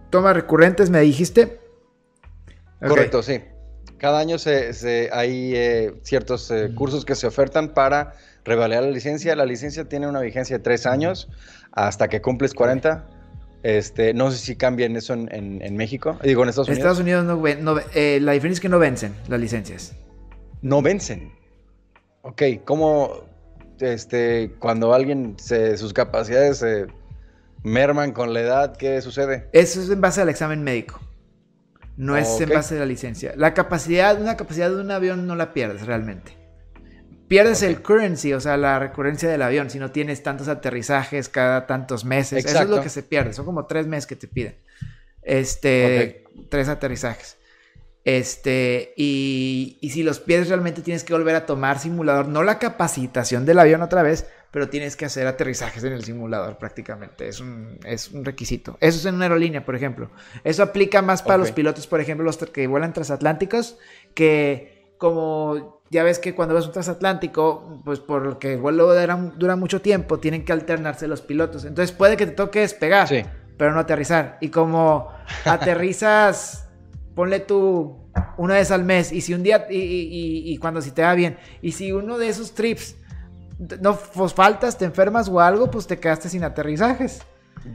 [0.09, 1.59] toma recurrentes, me dijiste.
[2.79, 3.41] Correcto, sí.
[4.01, 9.35] Cada año se, hay eh, ciertos eh, cursos que se ofertan para revalidar la licencia.
[9.35, 11.29] La licencia tiene una vigencia de tres años
[11.71, 13.07] hasta que cumples 40.
[13.61, 16.17] Este, no sé si cambian eso en, México.
[16.23, 16.79] Digo, en Estados Unidos.
[16.79, 17.25] Estados Unidos
[17.61, 19.93] no, eh, la diferencia es que no vencen las licencias.
[20.63, 21.31] No vencen.
[22.23, 23.25] Ok, ¿cómo
[23.79, 26.87] este, cuando alguien se, sus capacidades se
[27.61, 29.47] merman con la edad, qué sucede?
[29.53, 30.99] Eso es en base al examen médico.
[32.01, 33.33] No es en base a la licencia.
[33.35, 36.41] La capacidad, una capacidad de un avión no la pierdes realmente
[37.31, 41.65] pierdes el currency, o sea, la recurrencia del avión, si no tienes tantos aterrizajes cada
[41.65, 42.43] tantos meses.
[42.43, 43.31] Eso es lo que se pierde.
[43.31, 44.57] Son como tres meses que te piden.
[45.21, 47.37] Este, tres aterrizajes.
[48.03, 53.45] Este, y, si los pierdes realmente tienes que volver a tomar simulador, no la capacitación
[53.45, 57.27] del avión otra vez, pero tienes que hacer aterrizajes en el simulador prácticamente.
[57.27, 58.77] Es un, es un requisito.
[58.81, 60.11] Eso es en una aerolínea, por ejemplo.
[60.43, 63.77] Eso aplica más para los pilotos, por ejemplo, los que vuelan transatlánticos,
[64.13, 68.93] que como ya ves que cuando vas un transatlántico, pues porque el vuelo
[69.35, 71.65] dura, mucho tiempo, tienen que alternarse los pilotos.
[71.65, 73.09] Entonces puede que te toque despegar,
[73.57, 74.37] pero no aterrizar.
[74.41, 75.09] Y como
[75.45, 76.69] aterrizas,
[77.15, 77.97] ponle tú
[78.37, 81.71] una vez al mes, y si un día, y, cuando si te va bien, y
[81.71, 82.97] si uno de esos trips
[83.79, 87.21] no pues, faltas, te enfermas o algo, pues te quedaste sin aterrizajes.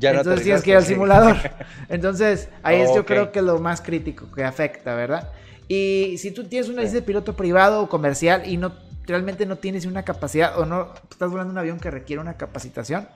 [0.01, 1.37] Ya Entonces tienes que ir al simulador.
[1.89, 5.31] Entonces, ahí es yo creo que lo más crítico que afecta, ¿verdad?
[5.69, 8.73] Y si tú tienes una licencia de piloto privado o comercial y no
[9.07, 13.09] realmente no tienes una capacidad o no estás volando un avión que requiere una capacitación,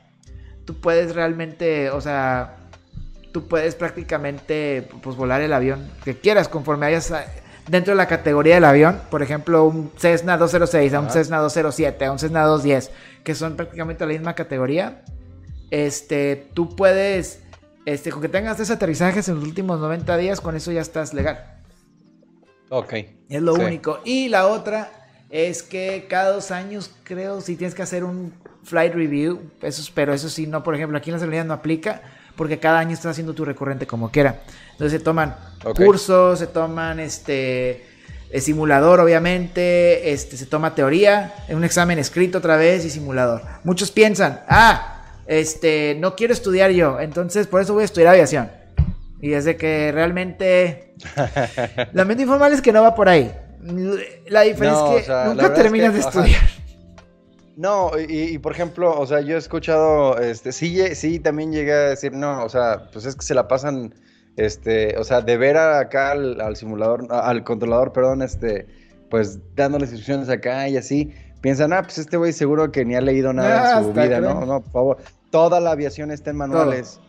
[0.65, 2.57] tú puedes realmente, o sea,
[3.33, 7.13] tú puedes prácticamente pues volar el avión que quieras conforme hayas
[7.71, 12.05] dentro de la categoría del avión, por ejemplo, un Cessna 206, a un Cessna 207,
[12.05, 12.91] a un Cessna 210,
[13.23, 15.03] que son prácticamente la misma categoría.
[15.71, 17.43] Este, tú puedes
[17.87, 21.15] este con que tengas tres aterrizajes en los últimos 90 días, con eso ya estás
[21.15, 21.59] legal.
[22.69, 22.93] Ok.
[23.29, 24.01] Es lo único.
[24.05, 24.91] Y la otra
[25.31, 28.33] es que cada dos años, creo, si tienes que hacer un
[28.65, 32.03] flight review, eso, pero eso sí, no, por ejemplo, aquí en la seguridad no aplica,
[32.37, 34.41] porque cada año estás haciendo tu recurrente como quiera.
[34.73, 35.37] Entonces se toman
[35.75, 37.87] cursos, se toman este
[38.31, 43.43] el simulador, obviamente, este, se toma teoría, un examen escrito otra vez y simulador.
[43.65, 48.51] Muchos piensan, ah, este, no quiero estudiar yo, entonces por eso voy a estudiar aviación.
[49.21, 50.95] Y es de que realmente.
[51.93, 53.33] La mente informal es que no va por ahí.
[54.29, 56.41] La diferencia es que nunca terminas de estudiar.
[57.57, 61.89] No, y, por ejemplo, o sea, yo he escuchado, este, sí, sí, también llegué a
[61.91, 63.95] decir, no, o sea, pues es que se la pasan,
[64.37, 68.67] este, o sea, de ver acá al, simulador, al controlador, perdón, este,
[69.11, 73.01] pues dándoles instrucciones acá y así, piensan, ah, pues este güey seguro que ni ha
[73.01, 74.47] leído nada en ah, su vida, ¿no?
[74.47, 74.97] No, por favor,
[75.31, 77.01] toda la aviación está en manuales.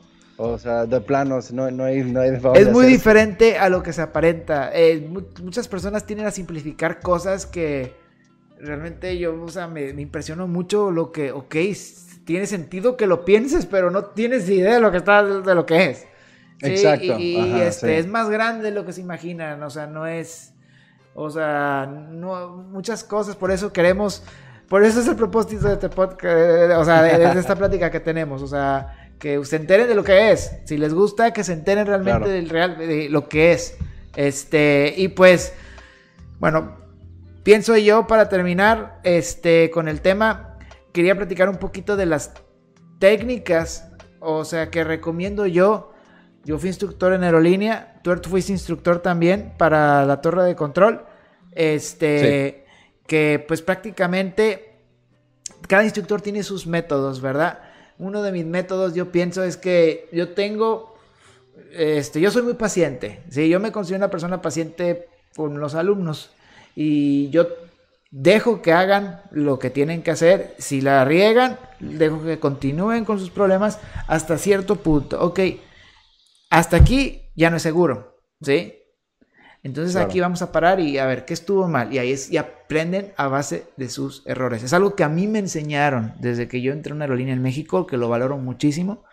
[0.43, 3.83] O sea, de planos, no, no hay, no hay de Es muy diferente a lo
[3.83, 4.71] que se aparenta.
[4.73, 5.07] Eh,
[5.43, 7.93] muchas personas tienen a simplificar cosas que
[8.59, 11.55] realmente yo, o sea, me, impresionó mucho lo que, ok,
[12.25, 15.65] tiene sentido que lo pienses, pero no tienes idea de lo que está, de lo
[15.67, 16.07] que es.
[16.61, 17.17] Exacto.
[17.19, 20.53] Y, este, es más grande de lo que se imaginan, o sea, no es,
[21.13, 24.23] o sea, no, muchas cosas, por eso queremos,
[24.67, 28.41] por eso es el propósito de este podcast, o sea, de, esta plática que tenemos,
[28.41, 31.85] o sea, que se enteren de lo que es, si les gusta, que se enteren
[31.85, 33.77] realmente del real, de lo que es,
[34.15, 35.53] este, y pues,
[36.39, 36.81] bueno,
[37.43, 40.57] Pienso yo, para terminar este, con el tema,
[40.93, 42.33] quería platicar un poquito de las
[42.99, 43.89] técnicas,
[44.19, 45.90] o sea, que recomiendo yo.
[46.43, 51.05] Yo fui instructor en aerolínea, tú fuiste instructor también para la torre de control.
[51.53, 52.65] Este,
[53.07, 54.71] que pues prácticamente
[55.67, 57.59] cada instructor tiene sus métodos, ¿verdad?
[57.99, 60.95] Uno de mis métodos yo pienso es que yo tengo,
[61.73, 63.49] este, yo soy muy paciente, ¿sí?
[63.49, 66.31] Yo me considero una persona paciente con los alumnos
[66.75, 67.47] y yo
[68.11, 70.55] dejo que hagan lo que tienen que hacer.
[70.57, 75.21] Si la riegan, dejo que continúen con sus problemas hasta cierto punto.
[75.21, 75.39] Ok,
[76.51, 78.75] hasta aquí ya no es seguro, ¿sí?
[79.63, 81.93] Entonces aquí vamos a parar y a ver qué estuvo mal.
[81.93, 84.61] Y ahí es, y aprenden a base de sus errores.
[84.61, 87.41] Es algo que a mí me enseñaron desde que yo entré en una aerolínea en
[87.41, 89.05] México, que lo valoro muchísimo.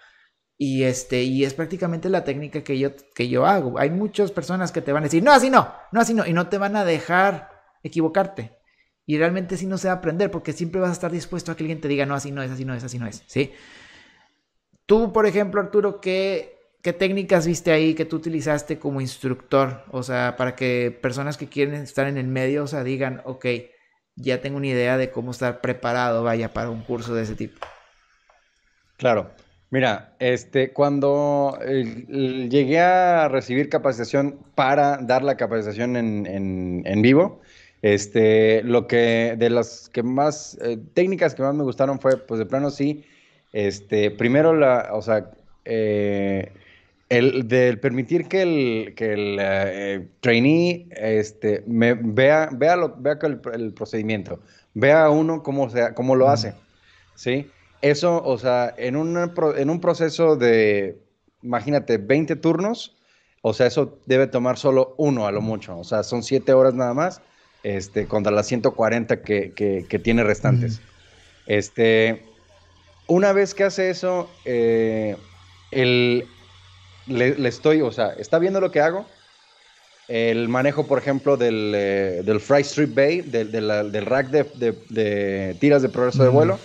[0.57, 3.79] Y, este, y es prácticamente la técnica que yo, que yo hago.
[3.79, 6.33] Hay muchas personas que te van a decir, no, así no, no, así no, y
[6.33, 7.51] no te van a dejar
[7.85, 8.59] equivocarte.
[9.07, 11.57] Y realmente si no se va a aprender, porque siempre vas a estar dispuesto a
[11.57, 13.53] que alguien te diga, no, así no es, así no es, así no es, ¿sí?
[14.87, 19.85] Tú, por ejemplo, Arturo, ¿qué, qué técnicas viste ahí que tú utilizaste como instructor?
[19.91, 23.47] O sea, para que personas que quieren estar en el medio, o sea, digan, ok,
[24.17, 27.67] ya tengo una idea de cómo estar preparado, vaya, para un curso de ese tipo.
[28.97, 29.31] Claro.
[29.71, 37.43] Mira, este, cuando eh, llegué a recibir capacitación para dar la capacitación en, vivo,
[37.83, 42.39] este, lo que de las que más eh, técnicas que más me gustaron fue, pues
[42.39, 43.05] de plano sí,
[43.53, 45.31] este, primero la, o sea,
[45.67, 46.51] eh,
[47.09, 53.41] el del permitir que el, que el trainee, este, me vea, vea, lo, vea el,
[53.53, 54.41] el, procedimiento,
[54.75, 56.55] vea uno cómo, sea, cómo lo hace,
[57.15, 57.51] ¿sí?
[57.81, 60.99] Eso, o sea, en, en un proceso de,
[61.43, 62.97] imagínate, 20 turnos,
[63.43, 65.79] o sea, eso debe tomar solo uno a lo mucho.
[65.79, 67.23] O sea, son 7 horas nada más
[67.63, 70.81] este, contra las 140 que, que, tiene restantes.
[71.47, 72.25] Este,
[73.07, 75.17] una vez que hace eso, eh,
[77.09, 79.07] le, estoy, o sea, está viendo lo que hago.
[80.07, 85.89] El manejo, por ejemplo, del, eh, del Fry Strip Bay, del rack de, tiras de
[85.89, 86.59] progreso de vuelo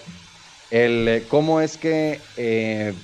[0.73, 2.95] el eh, cómo es que, eh,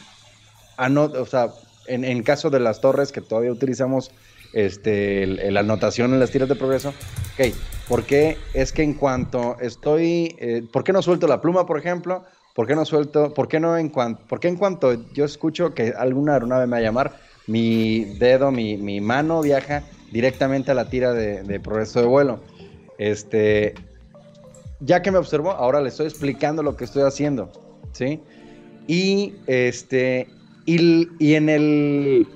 [0.75, 1.49] o sea,
[1.85, 4.09] en, caso de las torres que todavía utilizamos
[4.53, 7.53] este, la anotación en las tiras de progreso, ok,
[7.87, 11.77] ¿por qué es que en cuanto estoy, eh, ¿por qué no suelto la pluma, por
[11.77, 12.25] ejemplo?
[12.55, 15.75] ¿Por qué no suelto, por qué no en cuanto, por qué en cuanto yo escucho
[15.75, 17.19] que alguna aeronave me va a llamar,
[17.49, 22.43] mi dedo, mi, mi mano viaja directamente a la tira de, progreso de vuelo?
[22.99, 23.73] Este,
[24.79, 27.51] ya que me observó, ahora le estoy explicando lo que estoy haciendo,
[27.91, 28.19] ¿sí?
[28.87, 30.27] Y este,
[30.65, 32.27] y, en el,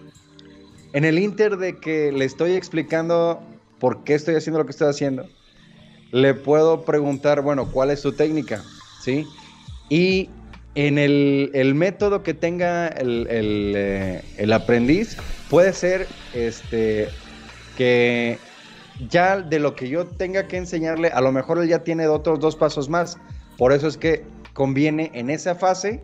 [0.93, 3.39] en el inter de que le estoy explicando
[3.79, 5.29] por qué estoy haciendo lo que estoy haciendo,
[6.11, 8.65] le puedo preguntar, bueno, ¿cuál es su técnica?
[8.99, 9.27] ¿Sí?
[9.89, 10.29] Y
[10.75, 15.17] en el, método que tenga el, eh, el, aprendiz,
[15.49, 17.09] puede ser este,
[17.77, 18.39] que
[19.09, 22.39] ya de lo que yo tenga que enseñarle, a lo mejor él ya tiene otros
[22.39, 23.17] dos pasos más.
[23.57, 26.03] Por eso es que conviene en esa fase,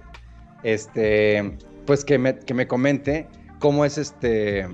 [0.63, 3.27] este, pues que me, que me comente
[3.59, 4.67] cómo es este,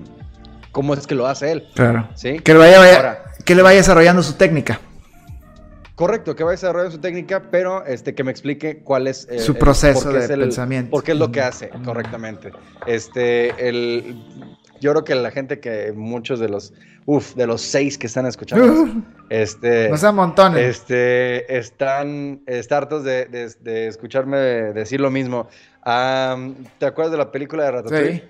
[0.72, 1.68] cómo es que lo hace él.
[1.74, 2.08] Claro.
[2.14, 2.38] ¿sí?
[2.40, 4.80] Que, le vaya, que le vaya desarrollando su técnica.
[5.96, 10.12] Correcto, que vaya desarrollando su técnica, pero este, que me explique cuál es su proceso
[10.12, 10.90] de pensamiento.
[10.90, 12.52] Porque es lo que hace correctamente.
[12.86, 14.22] Este, el,
[14.78, 16.74] yo creo que la gente que muchos de los,
[17.06, 20.80] uff, de los seis que están escuchando, este, no sean montones.
[20.80, 23.54] Este, están, hartos de,
[23.88, 25.48] escucharme decir lo mismo.
[25.82, 28.12] ¿Te acuerdas de la película de Ratatouille?
[28.16, 28.22] Sí.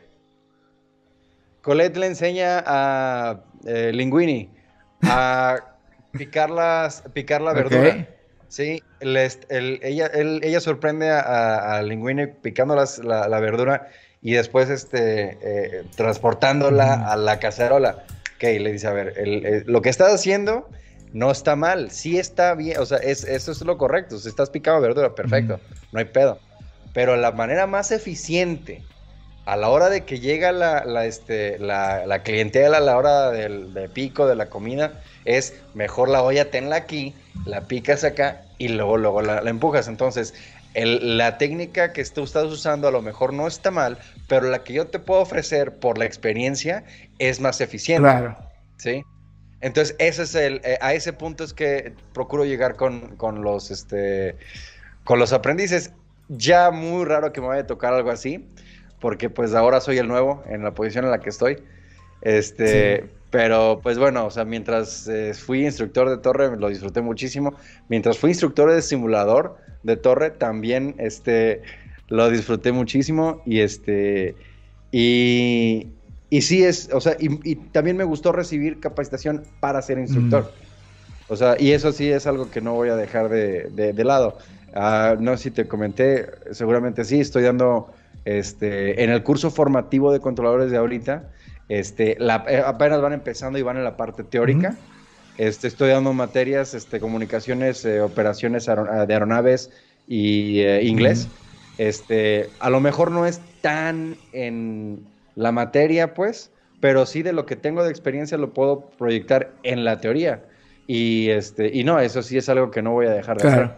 [1.63, 4.51] Colette le enseña a eh, Linguini
[5.03, 5.76] a
[6.17, 8.09] picar, las, picar la verdura.
[8.49, 13.89] Sí, ella, ella sorprende a, a Linguini picando la, verdura
[14.23, 18.05] y después este, eh, transportándola a la cacerola.
[18.37, 20.69] Ok, le dice, a ver, lo que estás haciendo
[21.13, 24.51] no está mal, sí está bien, o sea, es, eso es lo correcto, si estás
[24.51, 25.59] picando verdura, perfecto,
[25.93, 26.39] no hay pedo.
[26.93, 28.83] Pero la manera más eficiente
[29.47, 33.89] a la hora de que llega la, la, este, la, clientela, a la hora del,
[33.95, 37.15] pico de la comida, es mejor la olla tenla aquí,
[37.45, 39.89] la picas acá y luego, luego la, empujas.
[39.89, 40.35] Entonces,
[40.75, 43.99] la técnica que tú estás usando a lo mejor no está mal,
[44.29, 46.85] pero la que yo te puedo ofrecer por la experiencia
[47.19, 48.09] es más eficiente.
[48.09, 48.37] Claro.
[48.77, 49.03] ¿Sí?
[49.61, 53.71] Entonces, ese es el, eh, a ese punto es que procuro llegar con, con, los,
[53.71, 54.37] este,
[55.05, 55.93] con los aprendices.
[56.29, 58.45] Ya muy raro que me vaya a tocar algo así
[59.01, 61.63] porque pues ahora soy el nuevo en la posición en la que estoy.
[62.23, 67.55] Este, pero pues bueno, o sea, mientras eh, fui instructor de torre lo disfruté muchísimo.
[67.89, 71.63] Mientras fui instructor de simulador de torre también este
[72.09, 74.37] lo disfruté muchísimo y este
[74.93, 75.89] y
[76.29, 80.43] y sí es, o sea, y, también me gustó recibir capacitación para ser instructor.
[80.43, 81.33] Mm.
[81.33, 84.39] O sea, y eso sí es algo que no voy a dejar de, de, lado.
[84.75, 87.93] Ah, no sé si te comenté, seguramente sí, estoy dando
[88.25, 91.31] este, en el curso formativo de controladores de ahorita,
[91.69, 94.77] este, eh, apenas van empezando y van en la parte teórica.
[95.39, 99.71] este, estoy dando materias, este, comunicaciones, eh, operaciones de aeronaves
[100.07, 101.29] y eh, inglés.
[101.79, 106.51] Este, a lo mejor no es tan en la materia, pues,
[106.81, 110.43] pero sí de lo que tengo de experiencia lo puedo proyectar en la teoría.
[110.87, 113.71] Y este, y no, eso sí es algo que no voy a dejar de hacer.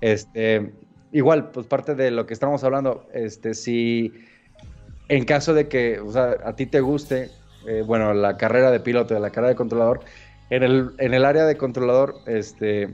[0.00, 0.72] Este,
[1.12, 4.12] igual, pues parte de lo que estamos hablando, este, si
[5.08, 7.30] en caso de que o sea, a ti te guste,
[7.66, 10.00] eh, bueno, la carrera de piloto, la carrera de controlador,
[10.50, 12.88] en el, en el área de controlador, este,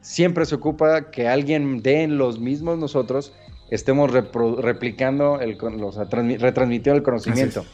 [0.00, 3.32] siempre se ocupa que alguien de los mismos nosotros
[3.70, 7.64] estemos replicando, el, o sea, retransmitiendo el conocimiento.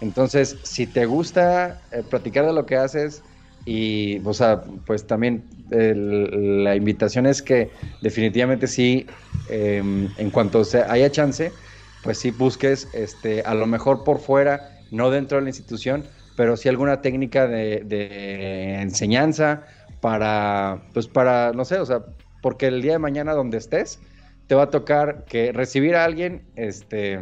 [0.00, 3.22] Entonces, si te gusta eh, platicar de lo que haces,
[3.64, 7.70] y, o sea, pues también la invitación es que
[8.00, 9.06] definitivamente sí,
[9.48, 11.52] em, en cuanto se haya chance,
[12.02, 16.04] pues sí busques, este, a lo mejor por fuera, no dentro de la institución,
[16.36, 19.62] pero sí alguna técnica de, enseñanza
[20.00, 22.02] para, pues para, no sé, o sea,
[22.40, 24.00] porque el día de mañana donde estés,
[24.46, 27.20] te va a tocar que recibir a alguien, este,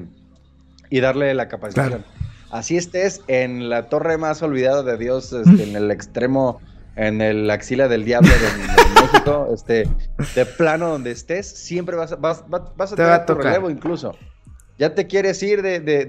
[0.88, 2.04] y darle la capacitación.
[2.50, 6.60] Así estés en la torre más olvidada de Dios, este, en el extremo,
[6.96, 9.88] en el axila del diablo de, México, este,
[10.34, 14.16] de plano donde estés, siempre vas, vas, vas a tener tu relevo incluso.
[14.80, 16.06] Ya te quieres ir de, de,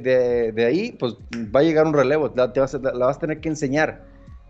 [0.54, 1.16] de, ahí, pues
[1.54, 4.06] va a llegar un relevo, la, te vas a, la vas a tener que enseñar.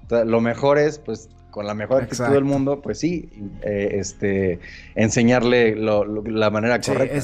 [0.10, 3.32] lo mejor es, pues, con la mejor actitud del mundo, pues sí,
[3.64, 4.60] eh, este,
[4.94, 7.20] enseñarle la manera correcta.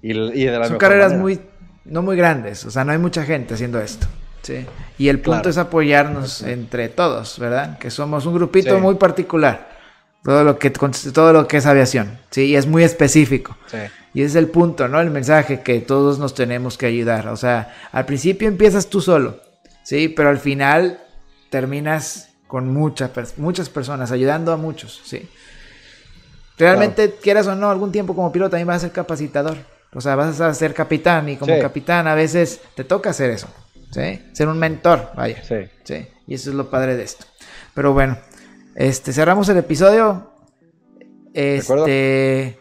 [0.00, 1.38] y, de son carreras muy
[1.84, 4.06] no muy grandes, o sea, no hay mucha gente haciendo esto.
[4.40, 4.64] ¿sí?
[4.96, 7.78] Y el punto es apoyarnos entre todos, ¿verdad?
[7.78, 9.77] Que somos un grupito muy particular.
[10.24, 12.46] Todo lo, que, todo lo que es aviación, ¿sí?
[12.46, 13.56] Y es muy específico.
[13.66, 13.78] Sí.
[14.14, 15.00] Y ese es el punto, ¿no?
[15.00, 17.28] El mensaje que todos nos tenemos que ayudar.
[17.28, 19.40] O sea, al principio empiezas tú solo,
[19.84, 20.08] ¿sí?
[20.08, 21.00] Pero al final
[21.50, 25.28] terminas con muchas, muchas personas, ayudando a muchos, ¿sí?
[26.58, 29.56] Realmente, quieras o no, algún tiempo como piloto también vas a ser capacitador.
[29.94, 33.48] O sea, vas a ser capitán y como capitán a veces te toca hacer eso.
[33.90, 34.22] ¿Sí?
[34.32, 35.42] Ser un mentor, vaya.
[35.44, 35.68] Sí.
[35.84, 36.06] Sí.
[36.26, 37.24] Y eso es lo padre de esto.
[37.74, 38.18] Pero bueno,
[38.78, 40.30] este, cerramos el episodio.
[41.34, 42.56] Este.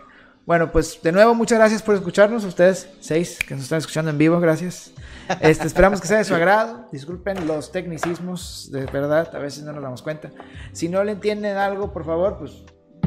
[0.47, 4.17] Bueno, pues de nuevo, muchas gracias por escucharnos, ustedes seis que nos están escuchando en
[4.17, 4.93] vivo, gracias.
[5.41, 6.87] Este, esperamos que sea de su agrado.
[6.91, 10.31] Disculpen los tecnicismos, de verdad, a veces no nos damos cuenta.
[10.71, 12.63] Si no le entienden algo, por favor, pues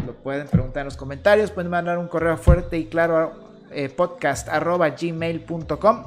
[0.06, 4.48] lo pueden preguntar en los comentarios, pueden mandar un correo fuerte y claro eh, podcast
[4.48, 6.04] arroba gmail.com.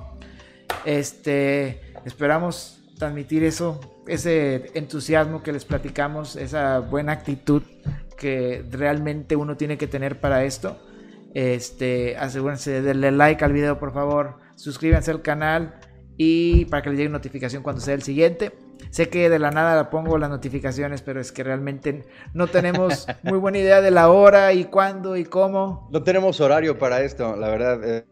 [0.85, 7.63] Este, esperamos transmitir eso, ese entusiasmo que les platicamos, esa buena actitud
[8.17, 10.77] que realmente uno tiene que tener para esto.
[11.33, 14.37] Este, asegúrense de darle like al video, por favor.
[14.55, 15.79] Suscríbanse al canal
[16.15, 18.51] y para que les llegue notificación cuando sea el siguiente.
[18.91, 23.07] Sé que de la nada la pongo las notificaciones, pero es que realmente no tenemos
[23.23, 25.89] muy buena idea de la hora y cuándo y cómo.
[25.91, 27.83] No tenemos horario para esto, la verdad.
[27.83, 28.05] Eh.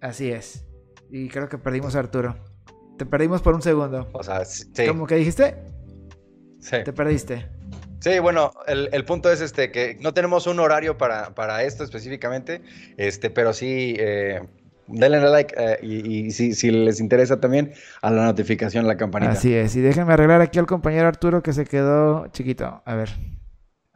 [0.00, 0.66] Así es.
[1.10, 2.36] Y creo que perdimos a Arturo.
[2.96, 4.08] Te perdimos por un segundo.
[4.12, 4.66] O sea, sí.
[4.86, 5.56] ¿Cómo que dijiste?
[6.60, 6.76] Sí.
[6.84, 7.46] Te perdiste.
[8.00, 12.62] Sí, bueno, el, punto es este que no tenemos un horario para, para esto específicamente,
[12.96, 14.42] este, pero sí eh,
[14.86, 17.72] denle like eh, y, si, les interesa también
[18.02, 19.32] a la notificación, la campanita.
[19.32, 22.82] Así es, y déjenme arreglar aquí al compañero Arturo que se quedó chiquito.
[22.84, 23.10] A ver,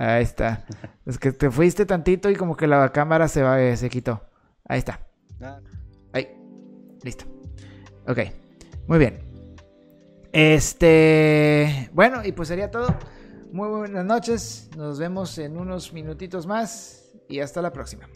[0.00, 0.64] Ahí está.
[1.06, 4.22] Es que te fuiste tantito y como que la cámara se, va, eh, se quitó.
[4.64, 5.00] Ahí está.
[5.42, 5.60] Ah.
[6.12, 6.28] Ahí.
[7.02, 7.26] Listo.
[8.06, 8.20] Ok.
[8.90, 9.20] Muy bien.
[10.32, 11.90] Este.
[11.92, 12.88] Bueno, y pues sería todo.
[13.52, 14.68] Muy buenas noches.
[14.76, 17.12] Nos vemos en unos minutitos más.
[17.28, 18.08] Y hasta la próxima.